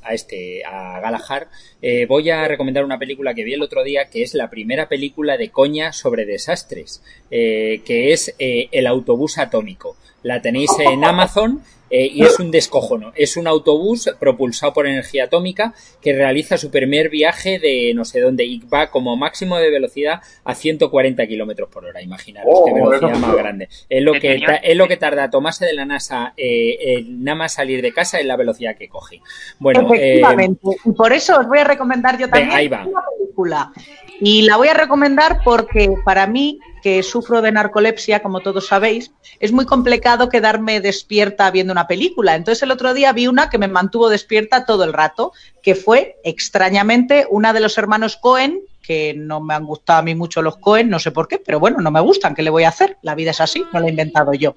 a 0.03 0.14
este, 0.14 0.64
a 0.64 1.01
Galahar, 1.01 1.49
eh, 1.81 2.07
voy 2.07 2.31
a 2.31 2.49
recomendar 2.49 2.85
una 2.85 2.99
película 2.99 3.35
que 3.35 3.44
vi 3.44 3.55
el 3.55 3.62
otro 3.62 3.85
día, 3.85 4.11
que 4.11 4.22
es 4.22 4.35
la 4.35 4.51
primera 4.51 4.88
película 4.88 5.37
de 5.37 5.51
coña 5.51 5.92
sobre 5.92 6.25
desastres, 6.25 7.03
que 7.31 8.12
es 8.12 8.35
El 8.38 8.87
autobús 8.87 9.38
atómico. 9.38 9.96
La 10.22 10.40
tenéis 10.42 10.70
en 10.79 11.05
Amazon. 11.05 11.61
eh, 11.88 12.11
y 12.12 12.24
es 12.24 12.40
un 12.40 12.50
descojono. 12.50 13.12
Es 13.14 13.37
un 13.37 13.46
autobús 13.46 14.11
propulsado 14.18 14.72
por 14.72 14.88
energía 14.88 15.26
atómica 15.26 15.72
que 16.02 16.12
realiza 16.14 16.59
su 16.59 16.72
primer 16.72 17.11
viaje 17.11 17.61
de 17.61 17.92
no 17.94 18.05
sé 18.05 18.20
dónde 18.20 18.44
y 18.44 18.59
va 18.59 18.88
como 18.90 19.16
máximo 19.16 19.57
de 19.59 19.70
velocidad 19.70 20.20
a 20.42 20.57
140 20.57 21.24
kilómetros 21.29 21.68
por 21.70 21.85
hora. 21.85 22.02
Imaginaros 22.02 22.50
Oh, 22.52 22.64
qué 22.64 22.72
velocidad 22.74 23.12
eso- 23.12 23.20
más 23.20 23.37
grande. 23.37 23.68
Es 23.88 24.02
lo 24.02 24.14
Que 24.14 24.40
es 24.64 24.76
lo 24.76 24.88
que 24.88 24.96
tarda 24.96 25.31
tomarse 25.31 25.64
de 25.64 25.74
la 25.74 25.85
NASA 25.85 26.35
eh, 26.37 26.76
eh, 26.81 27.05
nada 27.07 27.37
más 27.38 27.52
salir 27.52 27.81
de 27.83 27.92
casa 27.92 28.18
en 28.18 28.26
la 28.26 28.37
velocidad 28.37 28.76
que 28.76 28.88
coge. 28.88 29.20
Bueno, 29.61 29.94
eh, 29.94 30.14
Efectivamente. 30.14 30.61
y 30.87 30.90
por 30.90 31.12
eso 31.12 31.38
os 31.38 31.46
voy 31.46 31.59
a 31.61 31.64
recomendar 31.64 32.18
yo 32.18 32.29
también 32.29 32.50
ahí 32.50 32.66
va. 32.66 32.85
una 32.85 33.00
película. 33.16 33.72
Y 34.20 34.42
la 34.42 34.57
voy 34.57 34.68
a 34.68 34.74
recomendar 34.74 35.40
porque 35.44 35.90
para 36.05 36.26
mí, 36.26 36.59
que 36.83 37.02
sufro 37.02 37.42
de 37.42 37.52
narcolepsia, 37.52 38.22
como 38.22 38.40
todos 38.40 38.68
sabéis, 38.68 39.12
es 39.40 39.52
muy 39.52 39.66
complicado 39.66 40.29
quedarme 40.29 40.81
despierta 40.81 41.50
viendo 41.50 41.72
una 41.72 41.87
película. 41.87 42.35
Entonces 42.35 42.62
el 42.62 42.70
otro 42.70 42.94
día 42.94 43.12
vi 43.12 43.26
una 43.26 43.50
que 43.50 43.59
me 43.59 43.68
mantuvo 43.68 44.09
despierta 44.09 44.64
todo 44.64 44.85
el 44.85 44.92
rato, 44.92 45.33
que 45.62 45.74
fue 45.74 46.16
extrañamente 46.24 47.26
una 47.29 47.52
de 47.52 47.61
los 47.61 47.76
hermanos 47.76 48.16
Cohen, 48.16 48.61
que 48.81 49.14
no 49.14 49.40
me 49.40 49.55
han 49.55 49.66
gustado 49.66 49.98
a 49.98 50.02
mí 50.02 50.14
mucho 50.14 50.40
los 50.42 50.59
Cohen, 50.59 50.88
no 50.88 50.98
sé 50.98 51.11
por 51.11 51.29
qué, 51.29 51.38
pero 51.38 51.59
bueno, 51.59 51.81
no 51.81 51.90
me 51.90 52.00
gustan, 52.00 52.35
¿qué 52.35 52.42
le 52.42 52.50
voy 52.50 52.64
a 52.64 52.68
hacer? 52.68 52.96
La 53.02 53.16
vida 53.16 53.33
es 53.33 53.40
así, 53.40 53.64
no 53.72 53.81
la 53.81 53.87
he 53.87 53.90
inventado 53.90 54.33
yo. 54.33 54.55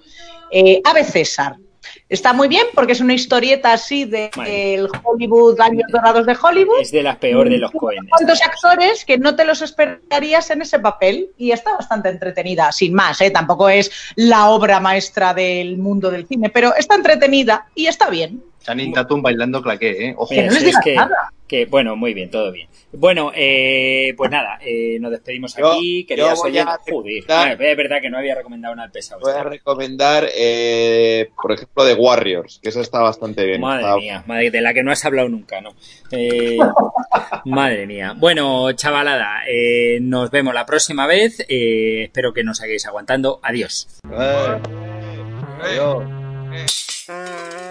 Eh, 0.52 0.82
Ave 0.86 1.04
César. 1.04 1.58
Está 2.08 2.34
muy 2.34 2.48
bien 2.48 2.66
porque 2.74 2.94
es 2.94 3.02
una 3.02 3.14
historieta 3.14 3.74
así 3.74 4.06
del 4.06 4.30
Vale. 4.36 4.88
Hollywood, 5.04 5.60
años 5.60 5.84
dorados 5.92 6.26
de 6.26 6.38
Hollywood. 6.42 6.82
Es 6.82 6.92
de 6.92 7.04
las 7.04 7.18
peor 7.18 7.50
de 7.50 7.58
los 7.58 7.72
Cohen. 7.72 8.08
cuantos 8.08 8.42
actores 8.42 9.06
que 9.06 9.18
no 9.18 9.36
te 9.36 9.46
los 9.46 9.62
esperarías 9.62 10.50
en 10.50 10.62
ese 10.62 10.80
papel 10.80 11.30
y 11.38 11.52
está 11.52 11.74
bastante 11.74 12.10
entretenida, 12.10 12.72
sin 12.72 12.94
más, 12.94 13.22
¿eh? 13.22 13.32
tampoco 13.32 13.70
es 13.70 13.92
la 14.16 14.50
obra 14.50 14.80
maestra 14.80 15.34
del 15.34 15.78
mundo 15.78 16.10
del 16.12 16.28
cine, 16.28 16.50
pero 16.50 16.76
está 16.76 16.96
entretenida 16.96 17.68
y 17.76 17.88
está 17.88 18.10
bien. 18.10 18.44
Channing 18.70 18.94
Tatum 18.94 19.22
bailando 19.22 19.62
claqué, 19.62 20.08
¿eh? 20.10 20.14
Ojo. 20.18 20.30
Que 20.34 20.44
no 20.44 20.52
les 20.54 20.64
es 20.64 20.76
que, 20.84 20.96
nada. 20.96 21.32
que, 21.48 21.66
bueno, 21.66 21.96
muy 21.96 22.14
bien, 22.14 22.30
todo 22.30 22.52
bien. 22.52 22.68
Bueno, 22.92 23.32
eh, 23.36 24.14
pues 24.18 24.32
nada, 24.32 24.58
eh, 24.66 24.98
nos 25.00 25.12
despedimos 25.12 25.56
Yo- 25.56 25.74
aquí. 25.74 26.04
yo 26.04 26.08
Querías 26.08 26.40
voy 26.40 26.52
oír. 26.52 26.60
a 26.62 26.66
Joder, 26.66 27.24
recomendar- 27.24 27.26
ah, 27.30 27.52
es 27.54 27.78
verdad 27.78 28.02
que 28.02 28.10
no 28.10 28.18
había 28.18 28.34
recomendado 28.36 28.76
nada 28.76 28.86
al 28.88 28.92
pesado. 28.92 29.22
Voy 29.22 29.32
a 29.32 29.44
recomendar, 29.44 30.28
eh, 30.36 31.30
por 31.40 31.52
ejemplo, 31.52 31.86
The 31.86 31.94
Warriors, 31.94 32.60
que 32.64 32.70
eso 32.70 32.82
está 32.82 33.00
bastante 33.02 33.46
bien. 33.46 33.62
Madre 33.62 33.84
Está- 33.84 33.96
mía, 33.98 34.24
madre, 34.26 34.50
de 34.52 34.62
la 34.62 34.74
que 34.74 34.82
no 34.84 34.92
has 34.92 35.06
hablado 35.06 35.30
nunca, 35.30 35.62
¿no? 35.62 35.70
Eh, 36.12 36.58
madre 37.46 37.86
mía. 37.86 38.16
Bueno, 38.18 38.72
chavalada, 38.72 39.44
eh, 39.48 40.00
nos 40.02 40.32
vemos 40.32 40.54
la 40.56 40.66
próxima 40.66 41.06
vez. 41.06 41.46
eh, 41.48 42.04
espero 42.06 42.34
que 42.34 42.44
nos 42.44 42.62
hagáis 42.62 42.86
aguantando. 42.88 43.40
Adiós. 43.44 43.88
Eh, 44.12 44.58
adiós. 45.62 46.04
Eh. 46.52 47.69